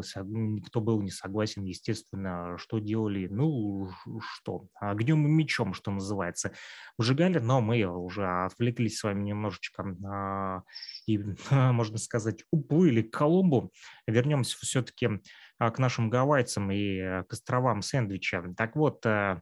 кто 0.61 0.81
был 0.81 1.01
не 1.01 1.11
согласен, 1.11 1.63
естественно, 1.63 2.57
что 2.57 2.79
делали? 2.79 3.27
Ну, 3.27 3.89
что? 4.19 4.67
Огнем 4.79 5.27
и 5.27 5.29
мечом, 5.29 5.73
что 5.73 5.91
называется 5.91 6.53
выжигали, 6.97 7.39
но 7.39 7.61
мы 7.61 7.83
уже 7.85 8.27
отвлеклись 8.27 8.97
с 8.97 9.03
вами 9.03 9.23
немножечко 9.23 9.83
а, 10.05 10.63
и, 11.05 11.19
можно 11.49 11.97
сказать, 11.97 12.43
уплыли 12.51 13.01
к 13.01 13.11
Колумбу. 13.11 13.71
Вернемся 14.07 14.57
все-таки 14.59 15.09
а, 15.57 15.71
к 15.71 15.79
нашим 15.79 16.09
гавайцам 16.09 16.71
и 16.71 16.97
э, 16.97 17.23
к 17.23 17.33
островам 17.33 17.81
Сэндвича. 17.81 18.53
Так 18.57 18.75
вот, 18.75 19.05
э, 19.05 19.41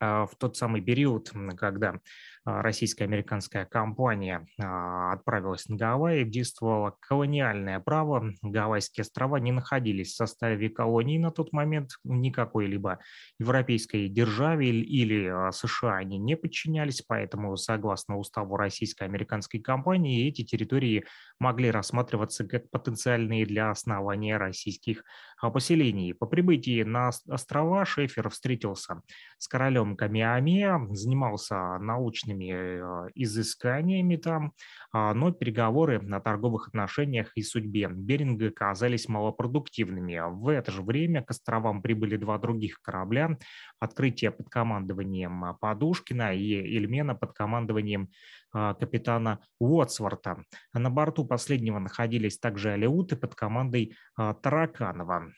а, 0.00 0.26
в 0.26 0.34
тот 0.36 0.56
самый 0.56 0.80
период, 0.80 1.30
когда 1.58 1.90
а, 2.39 2.39
российско-американская 2.44 3.66
компания 3.66 4.46
а, 4.58 5.12
отправилась 5.12 5.68
на 5.68 5.76
Гавайи, 5.76 6.24
действовало 6.24 6.96
колониальное 7.00 7.80
право. 7.80 8.32
Гавайские 8.42 9.02
острова 9.02 9.36
не 9.36 9.52
находились 9.52 10.12
в 10.12 10.16
составе 10.16 10.70
колонии 10.70 11.18
на 11.18 11.30
тот 11.30 11.52
момент 11.52 11.90
никакой 12.04 12.66
либо 12.66 12.98
европейской 13.38 14.08
державе 14.08 14.70
или 14.70 15.50
США 15.52 15.96
они 15.96 16.18
не 16.18 16.36
подчинялись, 16.36 17.02
поэтому 17.02 17.56
согласно 17.56 18.18
уставу 18.18 18.56
российско-американской 18.56 19.60
компании 19.60 20.28
эти 20.28 20.42
территории 20.42 21.04
могли 21.38 21.70
рассматриваться 21.70 22.46
как 22.46 22.70
потенциальные 22.70 23.46
для 23.46 23.70
основания 23.70 24.36
российских 24.38 25.04
поселений. 25.52 26.14
По 26.14 26.26
прибытии 26.26 26.82
на 26.82 27.10
острова 27.28 27.84
Шефер 27.84 28.28
встретился 28.28 29.02
с 29.38 29.48
королем 29.48 29.96
Камиаме, 29.96 30.78
занимался 30.90 31.78
научными 31.78 32.29
э, 32.32 33.08
изысканиями 33.14 34.16
там, 34.16 34.52
а, 34.92 35.14
но 35.14 35.32
переговоры 35.32 36.00
на 36.00 36.20
торговых 36.20 36.68
отношениях 36.68 37.32
и 37.36 37.42
судьбе 37.42 37.88
Беринга 37.88 38.48
оказались 38.48 39.08
малопродуктивными. 39.08 40.20
В 40.30 40.48
это 40.48 40.72
же 40.72 40.82
время 40.82 41.22
к 41.22 41.30
островам 41.30 41.82
прибыли 41.82 42.16
два 42.16 42.38
других 42.38 42.80
корабля, 42.82 43.38
открытие 43.78 44.30
под 44.30 44.48
командованием 44.48 45.56
Подушкина 45.60 46.34
и 46.34 46.76
Эльмена 46.76 47.14
под 47.14 47.32
командованием 47.32 48.10
а, 48.49 48.49
капитана 48.52 49.40
Уотсворта. 49.58 50.44
На 50.72 50.90
борту 50.90 51.24
последнего 51.24 51.78
находились 51.78 52.38
также 52.38 52.72
алеуты 52.72 53.16
под 53.16 53.34
командой 53.34 53.96
а, 54.16 54.34
Тараканова. 54.34 55.32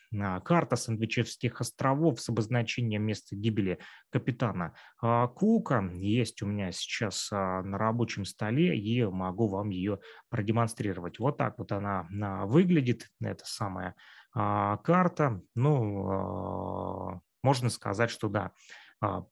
Карта 0.45 0.77
Сандвичевских 0.77 1.61
островов 1.61 2.21
с 2.21 2.29
обозначением 2.29 3.03
места 3.03 3.37
гибели 3.37 3.79
капитана 4.11 4.75
а, 5.01 5.27
Кука 5.29 5.91
есть 5.95 6.43
у 6.43 6.47
меня 6.47 6.73
сейчас 6.73 7.31
на 7.31 7.79
рабочем 7.79 8.25
столе 8.25 8.79
и 8.79 9.05
могу 9.05 9.49
вам 9.49 9.71
ее 9.71 9.99
продемонстрировать. 10.31 11.19
Вот 11.19 11.37
так 11.37 11.59
вот 11.59 11.73
она 11.73 12.07
выглядит, 12.47 13.09
эта 13.21 13.45
самая 13.45 13.95
карта. 14.33 15.43
Ну, 15.55 17.21
можно 17.43 17.69
сказать, 17.69 18.11
что 18.11 18.29
да, 18.29 18.53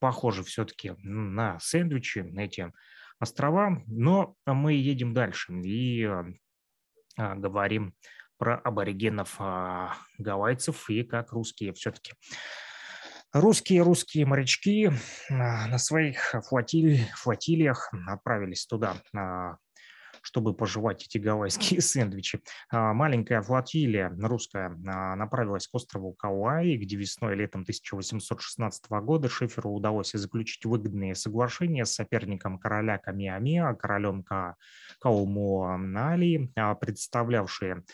похоже 0.01 0.43
все-таки 0.43 0.93
на 0.99 1.59
сэндвичи, 1.61 2.19
эти 2.37 2.73
острова. 3.21 3.83
Но 3.87 4.35
мы 4.47 4.73
едем 4.73 5.15
дальше 5.15 5.53
и 5.53 6.05
а, 6.05 6.25
говорим 7.37 7.95
про 8.39 8.57
аборигенов 8.57 9.37
а, 9.39 9.95
гавайцев 10.19 10.89
и 10.91 11.05
как 11.05 11.33
русские 11.33 11.73
все-таки 11.75 12.15
русские 13.33 13.83
русские 13.83 14.27
морячки 14.27 14.91
на 15.29 15.79
своих 15.79 16.35
флотиль, 16.49 17.07
флотилиях 17.15 17.93
отправились 18.09 18.67
туда 18.67 18.97
чтобы 20.23 20.55
пожевать 20.55 21.05
эти 21.05 21.19
гавайские 21.19 21.81
сэндвичи. 21.81 22.41
А, 22.71 22.93
маленькая 22.93 23.43
флотилия 23.43 24.15
русская 24.21 24.77
а, 24.87 25.17
направилась 25.17 25.67
к 25.67 25.75
острову 25.75 26.13
Кауаи, 26.13 26.77
где 26.77 26.97
весной 26.97 27.35
и 27.35 27.37
летом 27.37 27.63
1816 27.63 28.91
года 28.91 29.29
Шиферу 29.29 29.71
удалось 29.71 30.13
заключить 30.13 30.65
выгодные 30.65 31.15
соглашения 31.15 31.85
с 31.85 31.95
соперником 31.95 32.59
короля 32.59 32.99
Камиамеа, 32.99 33.75
королем 33.75 34.23
Ка 34.23 34.57
Каумуанали, 35.01 36.51
а, 36.57 36.75
представлявшие 36.75 37.85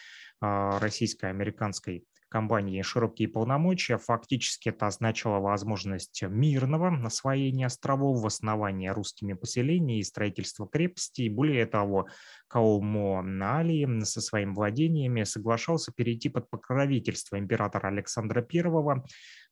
российско-американской 0.40 2.04
компании 2.36 2.82
широкие 2.82 3.28
полномочия. 3.28 3.96
Фактически 3.96 4.68
это 4.68 4.88
означало 4.88 5.40
возможность 5.40 6.22
мирного 6.22 6.94
освоения 7.06 7.64
островов, 7.64 8.22
основания 8.26 8.92
русскими 8.92 9.32
поселений 9.32 10.00
и 10.00 10.02
строительства 10.02 10.68
крепостей. 10.68 11.30
Более 11.30 11.64
того, 11.64 12.08
Каумо 12.48 13.22
Нали 13.22 13.86
со 14.04 14.20
своими 14.20 14.52
владениями 14.52 15.24
соглашался 15.24 15.92
перейти 15.92 16.28
под 16.28 16.50
покровительство 16.50 17.38
императора 17.38 17.88
Александра 17.88 18.46
I, 18.52 18.62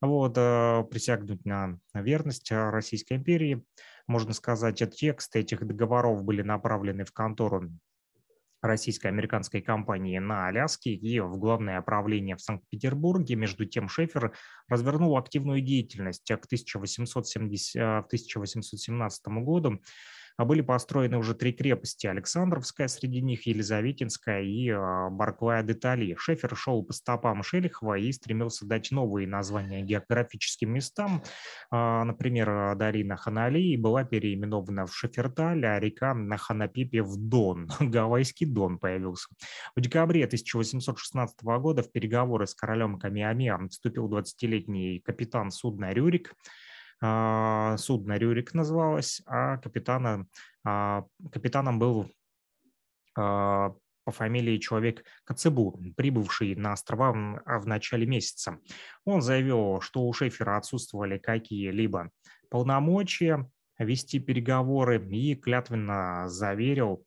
вот, 0.03 0.37
э, 0.37 0.85
присягнуть 0.91 1.47
на 1.47 1.79
верность 1.95 2.53
Российской 2.53 3.15
империи. 3.15 3.65
Можно 4.07 4.35
сказать, 4.35 4.83
тексты 4.95 5.39
этих 5.39 5.67
договоров 5.67 6.23
были 6.23 6.43
направлены 6.43 7.07
в 7.07 7.13
контору 7.13 7.71
российско-американской 8.65 9.61
компании 9.61 10.19
на 10.19 10.49
Аляске 10.49 10.95
и 10.95 11.21
в 11.21 11.37
главное 11.37 11.81
правление 11.83 12.37
в 12.37 12.41
Санкт-Петербурге. 12.41 13.37
Между 13.37 13.67
тем 13.67 13.89
Шефер 13.89 14.33
развернул 14.69 15.17
активную 15.19 15.61
деятельность 15.61 16.27
к 16.27 16.45
1870, 16.47 17.77
1817 17.77 19.27
году 19.27 19.81
а 20.37 20.45
были 20.45 20.61
построены 20.61 21.19
уже 21.19 21.35
три 21.35 21.53
крепости. 21.53 22.07
Александровская, 22.07 22.89
среди 22.89 23.21
них 23.21 23.47
Елизаветинская 23.47 24.43
и 24.43 24.71
а, 24.71 25.11
Барклая 25.11 25.63
де 25.63 25.75
Тали. 25.75 26.17
Шефер 26.19 26.57
шел 26.57 26.83
по 26.83 26.93
стопам 26.93 27.43
Шелихова 27.43 27.99
и 27.99 28.11
стремился 28.13 28.67
дать 28.67 28.91
новые 28.91 29.29
названия 29.29 29.83
географическим 29.83 30.73
местам. 30.73 31.23
А, 31.71 32.05
например, 32.05 32.75
Дарина 32.77 33.17
Ханали 33.17 33.77
была 33.77 34.05
переименована 34.05 34.87
в 34.87 34.95
Шеферталь, 34.95 35.65
а 35.67 35.79
река 35.79 36.15
на 36.15 36.37
Ханапипе 36.37 37.03
в 37.03 37.17
Дон. 37.17 37.69
Гавайский 37.81 38.47
Дон 38.47 38.79
появился. 38.79 39.29
В 39.77 39.81
декабре 39.81 40.25
1816 40.25 41.43
года 41.43 41.83
в 41.83 41.93
переговоры 41.93 42.47
с 42.47 42.55
королем 42.55 42.99
Камиаме 42.99 43.57
вступил 43.71 44.09
20-летний 44.09 45.01
капитан 45.01 45.51
судна 45.51 45.93
Рюрик. 45.93 46.35
А, 47.01 47.77
судно 47.77 48.17
«Рюрик» 48.17 48.55
называлось, 48.55 49.23
а 49.27 49.59
капитана, 49.59 50.27
а, 50.65 51.05
капитаном 51.33 51.79
был 51.79 52.11
а, 53.17 53.75
по 54.05 54.13
фамилии 54.13 54.59
человек 54.59 55.05
Кацебу, 55.25 55.81
прибывший 55.97 56.55
на 56.55 56.73
острова 56.73 57.13
в 57.13 57.67
начале 57.67 58.07
месяца. 58.07 58.59
Он 59.05 59.23
заявил, 59.23 59.81
что 59.81 60.07
у 60.07 60.13
Шефера 60.13 60.57
отсутствовали 60.57 61.19
какие-либо 61.19 62.11
полномочия 62.51 63.51
вести 63.79 64.21
переговоры 64.21 65.05
и 65.11 65.35
клятвенно 65.35 66.29
заверил 66.29 67.05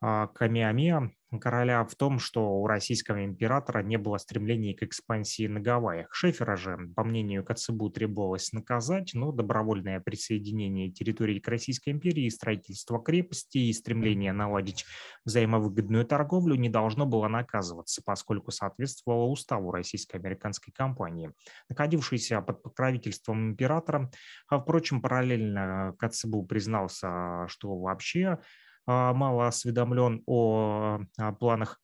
Камиаме 0.00 1.12
короля 1.40 1.84
в 1.84 1.94
том, 1.94 2.18
что 2.18 2.60
у 2.60 2.66
российского 2.66 3.24
императора 3.24 3.82
не 3.82 3.96
было 3.98 4.18
стремлений 4.18 4.74
к 4.74 4.82
экспансии 4.82 5.46
на 5.46 5.60
Гавайях. 5.60 6.14
Шефера 6.14 6.56
же, 6.56 6.78
по 6.94 7.04
мнению 7.04 7.44
Коцебу, 7.44 7.90
требовалось 7.90 8.52
наказать, 8.52 9.10
но 9.14 9.32
добровольное 9.32 10.00
присоединение 10.00 10.90
территории 10.90 11.38
к 11.38 11.48
Российской 11.48 11.90
империи, 11.90 12.28
строительство 12.28 13.02
крепости 13.02 13.58
и 13.58 13.72
стремление 13.72 14.32
наладить 14.32 14.84
взаимовыгодную 15.24 16.06
торговлю 16.06 16.54
не 16.54 16.68
должно 16.68 17.06
было 17.06 17.28
наказываться, 17.28 18.02
поскольку 18.04 18.50
соответствовало 18.50 19.26
уставу 19.26 19.72
российско-американской 19.72 20.72
компании. 20.72 21.32
Находившийся 21.68 22.40
под 22.40 22.62
покровительством 22.62 23.50
императора, 23.50 24.10
а, 24.48 24.60
впрочем, 24.60 25.02
параллельно 25.02 25.94
Коцебу 25.98 26.44
признался, 26.44 27.46
что 27.48 27.76
вообще 27.78 28.26
а, 28.26 28.40
мало 28.86 29.48
осведомлен 29.48 30.22
о 30.26 31.00
планах 31.38 31.80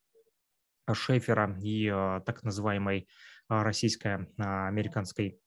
Шефера 0.93 1.57
и 1.61 1.89
а, 1.89 2.21
так 2.21 2.43
называемой 2.43 3.09
а, 3.49 3.65
российско-американской 3.65 5.39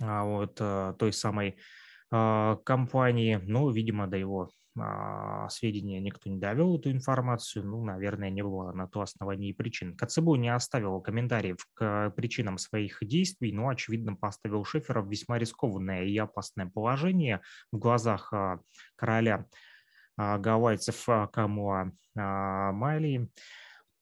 вот 0.00 0.56
той 0.56 1.12
самой 1.12 1.56
компании. 2.10 3.40
Ну, 3.42 3.70
видимо, 3.70 4.08
до 4.08 4.16
его 4.16 4.50
сведения 5.48 6.00
никто 6.00 6.28
не 6.28 6.36
довел 6.36 6.76
эту 6.76 6.90
информацию. 6.90 7.64
Ну, 7.64 7.84
наверное, 7.84 8.28
не 8.28 8.42
было 8.42 8.72
на 8.72 8.88
то 8.88 9.02
оснований 9.02 9.54
причин. 9.54 9.96
Коцебу 9.96 10.34
не 10.34 10.52
оставил 10.52 11.00
комментариев 11.00 11.58
к 11.74 12.10
причинам 12.16 12.58
своих 12.58 12.98
действий, 13.02 13.52
но, 13.52 13.68
очевидно, 13.68 14.16
поставил 14.16 14.64
Шефера 14.64 15.00
в 15.00 15.08
весьма 15.08 15.38
рискованное 15.38 16.04
и 16.04 16.18
опасное 16.18 16.66
положение 16.66 17.40
в 17.70 17.78
глазах 17.78 18.32
короля 18.96 19.36
а, 19.36 19.46
гавайцев 20.16 21.08
а, 21.08 21.26
Камуа 21.26 21.90
а, 22.16 22.72
Майли. 22.72 23.28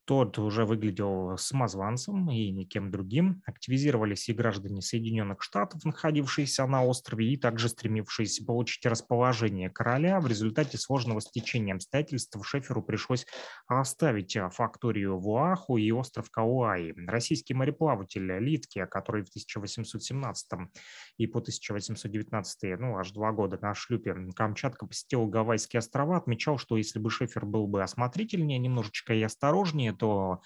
Тот 0.05 0.37
уже 0.39 0.65
выглядел 0.65 1.39
самозванцем 1.39 2.29
и 2.29 2.51
никем 2.51 2.91
другим. 2.91 3.41
Активизировались 3.47 4.29
и 4.29 4.33
граждане 4.33 4.83
Соединенных 4.83 5.43
Штатов, 5.43 5.85
находившиеся 5.85 6.67
на 6.67 6.85
острове, 6.85 7.33
и 7.33 7.37
также 7.37 7.69
стремившиеся 7.69 8.45
получить 8.45 8.85
расположение 8.85 9.71
короля. 9.71 10.19
В 10.21 10.27
результате 10.27 10.77
сложного 10.77 11.21
стечения 11.21 11.75
обстоятельств 11.75 12.37
Шеферу 12.45 12.83
пришлось 12.83 13.27
оставить 13.69 14.37
факторию 14.51 15.19
в 15.19 15.29
Уаху 15.29 15.77
и 15.77 15.93
остров 15.93 16.31
Кауаи. 16.31 16.95
Российский 17.07 17.55
мореплаватель 17.55 18.27
Литке, 18.41 18.87
который 18.87 19.23
в 19.23 19.29
1817 19.29 20.51
и 21.19 21.27
по 21.29 21.39
1819, 21.39 22.81
ну, 22.81 22.99
аж 22.99 23.13
два 23.13 23.31
года 23.31 23.57
на 23.63 23.73
шлюпе 23.75 24.17
Камчатка 24.35 24.85
посетил 24.87 25.27
Гавайские 25.27 25.79
острова, 25.79 26.17
отмечал, 26.17 26.59
что 26.59 26.77
если 26.77 26.99
бы 26.99 27.09
Шефер 27.09 27.47
был 27.47 27.69
бы 27.69 27.85
осмотрительнее 27.85 28.59
немножечко 28.59 29.15
и 29.15 29.23
осторожнее, 29.23 29.92
то 29.93 30.41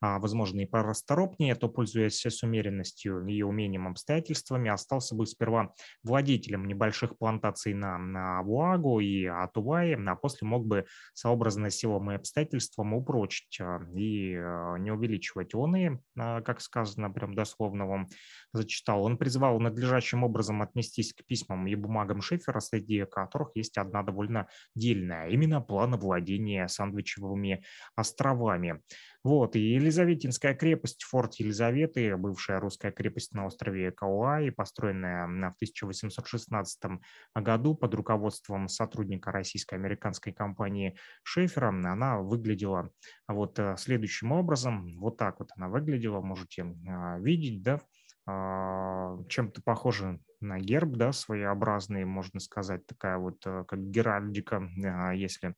возможно, 0.00 0.60
и 0.60 0.66
порасторопнее, 0.66 1.54
то, 1.54 1.68
пользуясь 1.68 2.24
с 2.24 2.42
умеренностью 2.42 3.26
и 3.26 3.42
умением 3.42 3.88
обстоятельствами, 3.88 4.70
остался 4.70 5.14
бы 5.14 5.26
сперва 5.26 5.72
владетелем 6.02 6.66
небольших 6.66 7.18
плантаций 7.18 7.74
на, 7.74 7.98
на 7.98 8.42
Вуагу 8.42 9.00
и 9.00 9.24
Атувае, 9.24 9.96
а 9.96 10.16
после 10.16 10.46
мог 10.46 10.66
бы, 10.66 10.86
сообразно 11.14 11.70
силам 11.70 12.10
и 12.10 12.14
обстоятельствам, 12.14 12.94
упрочить 12.94 13.58
а, 13.60 13.80
и 13.94 14.34
а, 14.34 14.76
не 14.76 14.90
увеличивать 14.90 15.54
он 15.54 15.76
и, 15.76 15.90
как 16.14 16.60
сказано, 16.60 17.10
прям 17.10 17.34
дословно 17.34 17.86
вам 17.86 18.06
зачитал. 18.52 19.04
Он 19.04 19.18
призвал 19.18 19.58
надлежащим 19.60 20.24
образом 20.24 20.62
отнестись 20.62 21.12
к 21.12 21.24
письмам 21.24 21.66
и 21.66 21.74
бумагам 21.74 22.20
Шефера, 22.20 22.60
среди 22.60 23.04
которых 23.04 23.50
есть 23.54 23.78
одна 23.78 24.02
довольно 24.02 24.48
дельная, 24.74 25.28
именно 25.28 25.60
план 25.60 25.96
владения 25.96 26.68
сандвичевыми 26.68 27.64
островами. 27.94 28.82
Вот, 29.26 29.56
и 29.56 29.58
Елизаветинская 29.58 30.54
крепость, 30.54 31.02
форт 31.02 31.34
Елизаветы, 31.34 32.16
бывшая 32.16 32.60
русская 32.60 32.92
крепость 32.92 33.34
на 33.34 33.46
острове 33.46 33.90
Кауаи, 33.90 34.50
построенная 34.50 35.26
в 35.26 35.56
1816 35.56 37.00
году 37.34 37.74
под 37.74 37.94
руководством 37.94 38.68
сотрудника 38.68 39.32
российско-американской 39.32 40.32
компании 40.32 40.96
Шефера, 41.24 41.70
она 41.70 42.20
выглядела 42.20 42.92
вот 43.26 43.58
э, 43.58 43.74
следующим 43.78 44.30
образом. 44.30 44.96
Вот 45.00 45.16
так 45.16 45.40
вот 45.40 45.50
она 45.56 45.70
выглядела, 45.70 46.20
можете 46.20 46.64
а, 46.88 47.18
видеть, 47.18 47.62
да, 47.62 47.80
а, 48.28 49.18
чем-то 49.28 49.60
похоже 49.62 50.20
на 50.40 50.60
герб, 50.60 50.92
да, 50.96 51.10
своеобразный, 51.10 52.04
можно 52.04 52.38
сказать, 52.38 52.86
такая 52.86 53.18
вот 53.18 53.44
э, 53.44 53.64
как 53.66 53.90
геральдика, 53.90 54.68
а, 54.84 55.12
если 55.12 55.56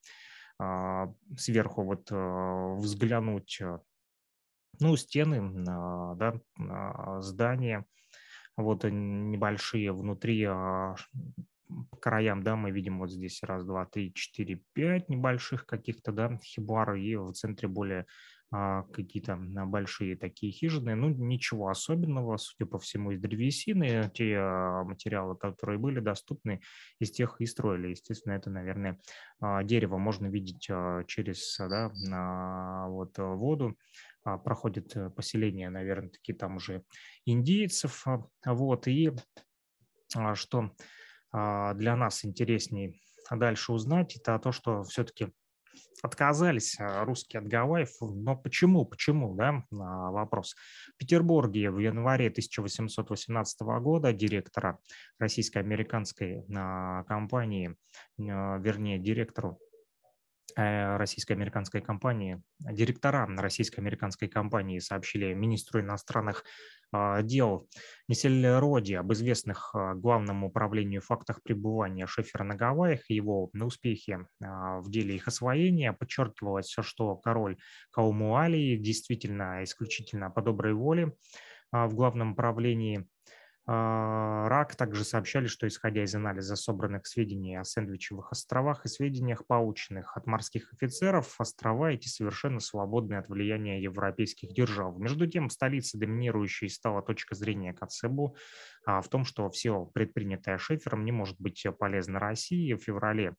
сверху 1.36 1.84
вот 1.84 2.08
а, 2.10 2.74
взглянуть, 2.74 3.58
э, 3.60 3.78
ну, 4.80 4.96
стены, 4.96 5.64
да, 5.64 6.40
здания, 7.20 7.84
вот 8.56 8.84
небольшие 8.84 9.92
внутри 9.92 10.46
по 11.90 11.96
краям, 11.98 12.42
да, 12.42 12.56
мы 12.56 12.70
видим 12.70 12.98
вот 12.98 13.10
здесь 13.10 13.42
раз, 13.42 13.64
два, 13.64 13.86
три, 13.86 14.12
четыре, 14.14 14.62
пять 14.72 15.08
небольших 15.08 15.66
каких-то, 15.66 16.12
да, 16.12 16.38
хибар, 16.42 16.94
и 16.94 17.16
в 17.16 17.32
центре 17.32 17.68
более 17.68 18.00
а, 18.00 18.04
какие-то 18.50 19.36
большие 19.36 20.16
такие 20.16 20.52
хижины. 20.52 20.94
Ну, 20.94 21.10
ничего 21.10 21.68
особенного, 21.68 22.38
судя 22.38 22.66
по 22.66 22.78
всему, 22.78 23.10
из 23.10 23.20
древесины. 23.20 24.10
Те 24.14 24.36
а, 24.38 24.84
материалы, 24.84 25.36
которые 25.36 25.78
были 25.78 26.00
доступны, 26.00 26.62
из 26.98 27.10
тех 27.10 27.40
и 27.40 27.46
строили. 27.46 27.88
Естественно, 27.88 28.32
это, 28.32 28.48
наверное, 28.48 28.98
а, 29.40 29.62
дерево 29.62 29.98
можно 29.98 30.28
видеть 30.28 30.70
через 31.06 31.58
да, 31.58 32.86
вот, 32.88 33.18
воду. 33.18 33.76
Проходит 34.44 34.94
э, 34.94 35.08
поселение, 35.08 35.70
наверное, 35.70 36.10
таки 36.10 36.34
там 36.34 36.56
уже 36.56 36.82
индейцев. 37.24 38.04
Вот, 38.44 38.86
и 38.86 39.12
что 40.34 40.70
для 41.32 41.96
нас 41.96 42.24
интереснее 42.26 42.94
дальше 43.30 43.72
узнать, 43.72 44.16
это 44.16 44.38
то, 44.38 44.52
что 44.52 44.82
все-таки 44.84 45.28
отказались 46.02 46.78
а, 46.78 47.04
русские 47.04 47.40
от 47.40 47.48
Гавайев. 47.48 47.90
Но 48.00 48.36
почему? 48.36 48.84
Почему? 48.84 49.34
Да? 49.34 49.64
Вопрос. 49.70 50.54
В 50.94 50.98
Петербурге 50.98 51.70
в 51.70 51.78
январе 51.78 52.28
1818 52.28 53.60
года 53.80 54.12
директора 54.12 54.78
российско-американской 55.18 56.44
а, 56.54 57.04
компании, 57.04 57.76
а, 58.18 58.58
вернее, 58.58 58.98
директору 58.98 59.58
Э, 60.58 60.96
российско-американской 60.96 61.80
компании, 61.80 62.42
директора 62.58 63.28
российско-американской 63.28 64.26
компании 64.26 64.80
сообщили 64.80 65.32
министру 65.32 65.80
иностранных 65.80 66.44
дел 67.22 67.68
Несельроди 68.08 68.94
об 68.94 69.12
известных 69.12 69.74
а, 69.74 69.94
Главному 69.94 70.48
управлению 70.48 71.02
фактах 71.02 71.42
пребывания 71.42 72.06
Шефера 72.06 72.42
на 72.42 72.54
Гавайях 72.54 73.10
его 73.10 73.50
на 73.52 73.66
успехе 73.66 74.26
а, 74.42 74.80
в 74.80 74.90
деле 74.90 75.16
их 75.16 75.28
освоения. 75.28 75.92
Подчеркивалось, 75.92 76.74
что 76.80 77.16
король 77.16 77.58
Каумуалии 77.90 78.76
действительно 78.76 79.62
исключительно 79.62 80.30
по 80.30 80.40
доброй 80.40 80.72
воле 80.72 81.12
в 81.70 81.94
главном 81.94 82.32
управлении 82.32 83.00
а, 83.00 83.17
РАК 83.68 84.76
также 84.76 85.04
сообщали, 85.04 85.46
что 85.46 85.68
исходя 85.68 86.02
из 86.02 86.14
анализа 86.14 86.56
собранных 86.56 87.06
сведений 87.06 87.56
о 87.56 87.64
Сэндвичевых 87.64 88.32
островах 88.32 88.86
и 88.86 88.88
сведениях, 88.88 89.46
полученных 89.46 90.16
от 90.16 90.26
морских 90.26 90.72
офицеров, 90.72 91.38
острова 91.38 91.92
эти 91.92 92.08
совершенно 92.08 92.60
свободны 92.60 93.14
от 93.14 93.28
влияния 93.28 93.82
европейских 93.82 94.54
держав. 94.54 94.96
Между 94.96 95.26
тем, 95.26 95.48
в 95.48 95.52
столице 95.52 95.98
доминирующей 95.98 96.70
стала 96.70 97.02
точка 97.02 97.34
зрения 97.34 97.74
Кацебу 97.74 98.36
а, 98.86 99.02
в 99.02 99.08
том, 99.08 99.26
что 99.26 99.50
все 99.50 99.84
предпринятое 99.84 100.56
Шефером 100.56 101.04
не 101.04 101.12
может 101.12 101.38
быть 101.38 101.66
полезно 101.78 102.18
России. 102.18 102.72
В 102.72 102.78
феврале 102.78 103.28
а, 103.28 103.34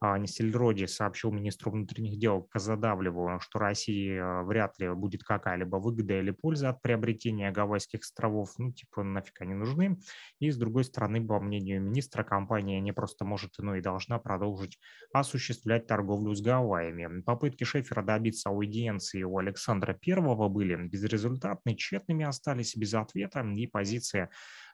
Несельроди 0.00 0.86
сообщил 0.86 1.32
министру 1.32 1.72
внутренних 1.72 2.18
дел 2.18 2.42
Казадавлеву, 2.42 3.40
что 3.40 3.58
России 3.58 4.16
а, 4.16 4.44
вряд 4.44 4.78
ли 4.78 4.92
будет 4.94 5.24
какая-либо 5.24 5.76
выгода 5.76 6.20
или 6.20 6.30
польза 6.30 6.70
от 6.70 6.82
приобретения 6.82 7.50
Гавайских 7.50 8.00
островов, 8.00 8.54
ну, 8.58 8.72
типа, 8.72 9.02
нафиг 9.02 9.40
они 9.40 9.54
нужны. 9.54 9.98
И, 10.38 10.50
с 10.50 10.56
другой 10.56 10.84
стороны, 10.84 11.26
по 11.26 11.40
мнению 11.40 11.82
министра, 11.82 12.22
компания 12.22 12.80
не 12.80 12.92
просто 12.92 13.24
может, 13.24 13.54
но 13.58 13.74
и 13.74 13.80
должна 13.80 14.18
продолжить 14.20 14.78
осуществлять 15.12 15.88
торговлю 15.88 16.32
с 16.32 16.40
Гавайями. 16.40 17.22
Попытки 17.22 17.64
Шефера 17.64 18.02
добиться 18.02 18.50
аудиенции 18.50 19.24
у 19.24 19.38
Александра 19.38 19.94
Первого 19.94 20.48
были 20.48 20.76
безрезультатны, 20.76 21.74
тщетными 21.74 22.24
остались 22.24 22.76
без 22.76 22.94
ответа, 22.94 23.40
и 23.40 23.66
позиция 23.66 24.30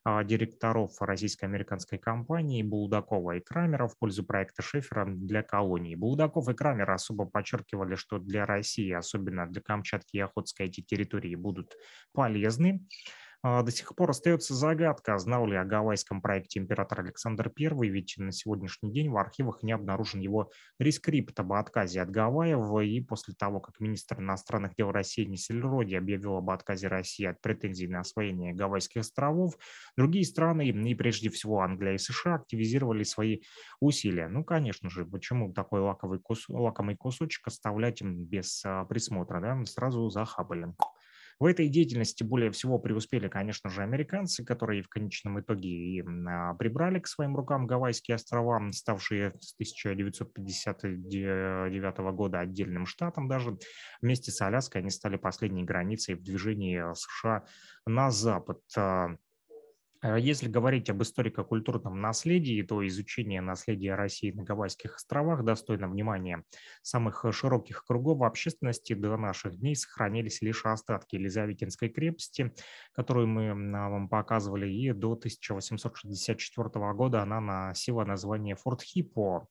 а, 0.07 0.23
директоров 0.23 1.01
российско-американской 1.01 1.99
компании 1.99 2.63
Булдакова 2.63 3.37
и 3.37 3.41
Крамера 3.41 3.89
в 3.89 3.99
пользу 3.99 4.23
проекта 4.23 4.63
Шефера 4.63 5.07
для 5.15 5.43
колонии. 5.43 5.95
Булдаков 5.95 6.49
и 6.49 6.55
Крамер 6.55 6.91
особо 6.91 7.25
подчеркивали, 7.25 7.95
что 7.95 8.19
для 8.19 8.47
России, 8.47 8.91
особенно 8.93 9.47
для 9.47 9.63
Камчатки 9.63 10.17
и 10.17 10.21
Охотской 10.21 10.67
эти 10.67 10.81
территории 10.81 11.35
будут 11.35 11.75
полезны. 12.13 12.87
А, 13.47 13.63
до 13.63 13.71
сих 13.71 13.95
пор 13.95 14.09
остается 14.09 14.55
загадка, 14.55 15.19
знал 15.19 15.47
ли 15.47 15.55
о 15.55 15.67
гавайском 15.67 16.23
проекте 16.23 16.61
император 16.61 17.01
Александр 17.01 17.53
I, 17.55 17.91
ведь 17.91 18.15
на 18.17 18.33
сегодняшний 18.33 18.91
день 18.91 19.11
в 19.11 19.19
архивах 19.19 19.63
не 19.63 19.73
обнаружен 19.73 20.21
его 20.21 20.51
рескрипт 20.79 21.39
об 21.39 21.53
отказе 21.53 22.01
от 22.01 22.09
Гавайев, 22.09 22.81
и 22.81 23.03
после 23.03 23.35
того, 23.35 23.61
как 23.61 23.81
министр 23.81 24.21
иностранных 24.21 24.75
дел 24.77 24.91
России 24.91 25.27
Несельроди 25.27 25.95
объявил 25.95 26.39
об 26.39 26.49
отказе 26.49 26.89
России 26.89 27.27
от 27.27 27.43
претензий 27.43 27.87
на 27.87 28.01
освоение 28.01 28.55
Гавайских 28.55 29.03
островов, 29.03 29.59
другие 29.95 30.25
страны, 30.25 30.69
и 30.69 30.95
прежде 30.95 31.29
всего 31.29 31.61
Англия 31.61 31.97
и 31.97 31.99
США, 31.99 32.37
активизировали 32.37 33.03
свои 33.03 33.43
усилия. 33.79 34.29
Ну, 34.29 34.43
конечно 34.43 34.89
же, 34.89 35.05
почему 35.05 35.53
такой 35.53 35.83
лаковый 35.83 36.19
кус... 36.19 36.49
лакомый 36.49 36.97
кусочек 36.97 37.47
оставлять 37.47 38.01
без 38.01 38.65
а, 38.65 38.87
присмотра, 38.87 39.39
да, 39.43 39.63
сразу 39.67 40.09
захапали. 40.09 40.73
В 41.41 41.47
этой 41.47 41.69
деятельности 41.69 42.23
более 42.23 42.51
всего 42.51 42.79
преуспели, 42.79 43.29
конечно 43.29 43.71
же, 43.71 43.83
американцы, 43.83 44.45
которые 44.45 44.83
в 44.83 44.89
конечном 44.89 45.41
итоге 45.41 45.69
и 45.69 46.03
а, 46.03 46.55
прибрали 46.55 47.01
к 47.01 47.07
своим 47.07 47.37
рукам 47.37 47.67
Гавайские 47.67 48.17
острова, 48.17 48.61
ставшие 48.73 49.35
с 49.41 49.55
1959 49.55 51.99
года 52.15 52.41
отдельным 52.41 52.87
штатом 52.87 53.29
даже. 53.29 53.59
Вместе 54.01 54.31
с 54.31 54.41
Аляской 54.41 54.81
они 54.81 54.89
стали 54.91 55.17
последней 55.17 55.65
границей 55.65 56.15
в 56.15 56.23
движении 56.23 56.81
США 56.95 57.45
на 57.87 58.11
запад. 58.11 58.61
Э, 60.05 60.19
если 60.21 60.49
говорить 60.49 60.91
об 60.91 61.03
историко-культурном 61.03 62.01
наследии, 62.01 62.63
то 62.63 62.87
изучение 62.87 63.41
наследия 63.41 63.95
России 63.95 64.31
на 64.31 64.45
Гавайских 64.45 64.97
островах 64.97 65.45
достойно 65.45 65.89
внимания 65.89 66.45
самых 66.83 67.25
широких 67.33 67.85
кругов 67.87 68.23
общественности 68.23 68.93
до 68.93 69.17
наших 69.17 69.59
дней 69.59 69.75
сохранились 69.75 70.43
лишь 70.43 70.67
остатки 70.67 71.17
Елизаветинской 71.17 71.89
крепости, 71.89 72.53
которую 72.93 73.29
мы 73.29 73.55
вам 73.55 74.09
показывали, 74.09 74.71
и 74.71 74.93
до 74.93 75.13
1864 75.13 76.69
года 76.93 77.23
она 77.23 77.41
носила 77.41 78.05
название 78.05 78.57
Форт 78.57 78.83
Хиппо. 78.83 79.49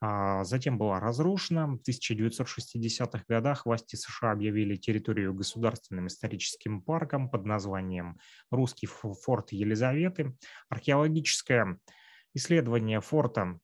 А, 0.00 0.44
затем 0.44 0.78
была 0.78 1.00
разрушена. 1.00 1.66
В 1.66 1.80
1960-х 1.88 3.24
годах 3.28 3.66
власти 3.66 3.96
США 3.96 4.32
объявили 4.32 4.76
территорию 4.76 5.34
государственным 5.34 6.06
историческим 6.08 6.82
парком 6.82 7.30
под 7.30 7.44
названием 7.46 8.18
«Русский 8.50 8.86
форт 8.86 9.52
Елизаветы». 9.52 10.36
Археологическое 10.68 11.78
исследование 12.34 13.00
форта 13.00 13.58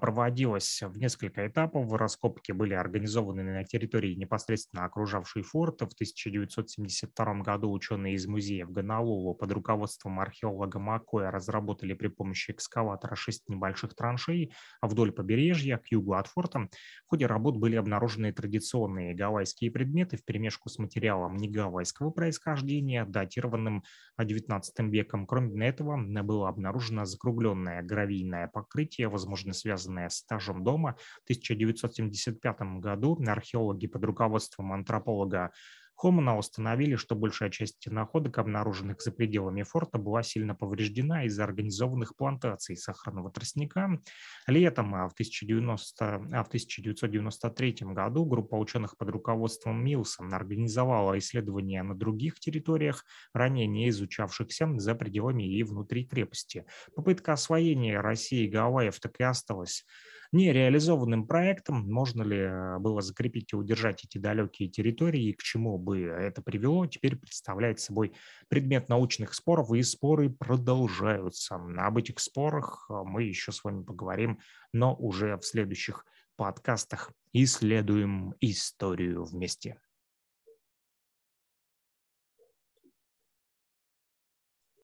проводилась 0.00 0.80
в 0.82 0.96
несколько 0.96 1.46
этапов. 1.46 1.92
Раскопки 1.92 2.52
были 2.52 2.74
организованы 2.74 3.42
на 3.42 3.64
территории 3.64 4.14
непосредственно 4.14 4.84
окружавшей 4.84 5.42
форт. 5.42 5.80
В 5.80 5.92
1972 5.92 7.34
году 7.42 7.70
ученые 7.70 8.14
из 8.14 8.26
музея 8.26 8.64
в 8.64 8.70
Гонолулу 8.70 9.34
под 9.34 9.52
руководством 9.52 10.20
археолога 10.20 10.78
Макоя 10.78 11.30
разработали 11.30 11.94
при 11.94 12.08
помощи 12.08 12.52
экскаватора 12.52 13.14
шесть 13.16 13.48
небольших 13.48 13.94
траншей 13.94 14.52
вдоль 14.80 15.12
побережья 15.12 15.78
к 15.78 15.88
югу 15.90 16.14
от 16.14 16.26
форта. 16.26 16.68
В 17.04 17.10
ходе 17.10 17.26
работ 17.26 17.56
были 17.56 17.76
обнаружены 17.76 18.32
традиционные 18.32 19.14
гавайские 19.14 19.70
предметы 19.70 20.16
в 20.16 20.24
перемешку 20.24 20.68
с 20.68 20.78
материалом 20.78 21.36
негавайского 21.36 22.10
происхождения, 22.10 23.04
датированным 23.04 23.82
XIX 24.18 24.62
веком. 24.88 25.26
Кроме 25.26 25.66
этого, 25.66 25.98
было 26.22 26.48
обнаружено 26.48 27.04
закругленное 27.04 27.82
гравийное 27.82 28.48
покрытие, 28.48 29.08
возможно, 29.08 29.39
возможно, 29.40 29.52
связанная 29.52 30.08
с 30.08 30.22
этажом 30.22 30.62
дома. 30.62 30.96
В 31.20 31.24
1975 31.24 32.60
году 32.80 33.18
археологи 33.26 33.86
под 33.86 34.04
руководством 34.04 34.72
антрополога 34.72 35.52
Хомана 36.00 36.38
установили, 36.38 36.96
что 36.96 37.14
большая 37.14 37.50
часть 37.50 37.86
находок, 37.86 38.38
обнаруженных 38.38 39.02
за 39.02 39.12
пределами 39.12 39.64
форта, 39.64 39.98
была 39.98 40.22
сильно 40.22 40.54
повреждена 40.54 41.24
из-за 41.26 41.44
организованных 41.44 42.16
плантаций 42.16 42.74
сахарного 42.74 43.30
тростника. 43.30 44.00
Летом 44.46 44.94
а 44.94 45.10
в, 45.10 45.12
1990, 45.12 46.14
а 46.14 46.42
в 46.42 46.46
1993 46.46 47.76
году 47.92 48.24
группа 48.24 48.54
ученых 48.54 48.96
под 48.96 49.10
руководством 49.10 49.84
Милса 49.84 50.24
организовала 50.32 51.18
исследования 51.18 51.82
на 51.82 51.94
других 51.94 52.40
территориях, 52.40 53.04
ранее 53.34 53.66
не 53.66 53.90
изучавшихся 53.90 54.72
за 54.78 54.94
пределами 54.94 55.42
и 55.42 55.62
внутри 55.62 56.06
крепости. 56.06 56.64
Попытка 56.96 57.34
освоения 57.34 58.00
России 58.00 58.46
и 58.46 58.48
Гавайев 58.48 58.98
так 59.00 59.20
и 59.20 59.22
осталась 59.22 59.84
нереализованным 60.32 61.26
проектом. 61.26 61.90
Можно 61.90 62.22
ли 62.22 62.38
э, 62.38 62.78
было 62.78 63.00
закрепить 63.00 63.52
и 63.52 63.56
удержать 63.56 64.04
эти 64.04 64.18
далекие 64.18 64.68
территории, 64.68 65.30
и 65.30 65.32
к 65.32 65.42
чему 65.42 65.78
бы 65.78 66.02
это 66.02 66.42
привело, 66.42 66.86
теперь 66.86 67.16
представляет 67.16 67.80
собой 67.80 68.12
предмет 68.48 68.88
научных 68.88 69.34
споров, 69.34 69.72
и 69.72 69.82
споры 69.82 70.30
продолжаются. 70.30 71.56
Об 71.56 71.98
этих 71.98 72.20
спорах 72.20 72.86
э, 72.88 72.94
мы 73.04 73.24
еще 73.24 73.52
с 73.52 73.64
вами 73.64 73.82
поговорим, 73.82 74.38
но 74.72 74.94
уже 74.94 75.36
в 75.36 75.44
следующих 75.44 76.04
подкастах 76.36 77.12
исследуем 77.32 78.34
историю 78.40 79.24
вместе. 79.24 79.78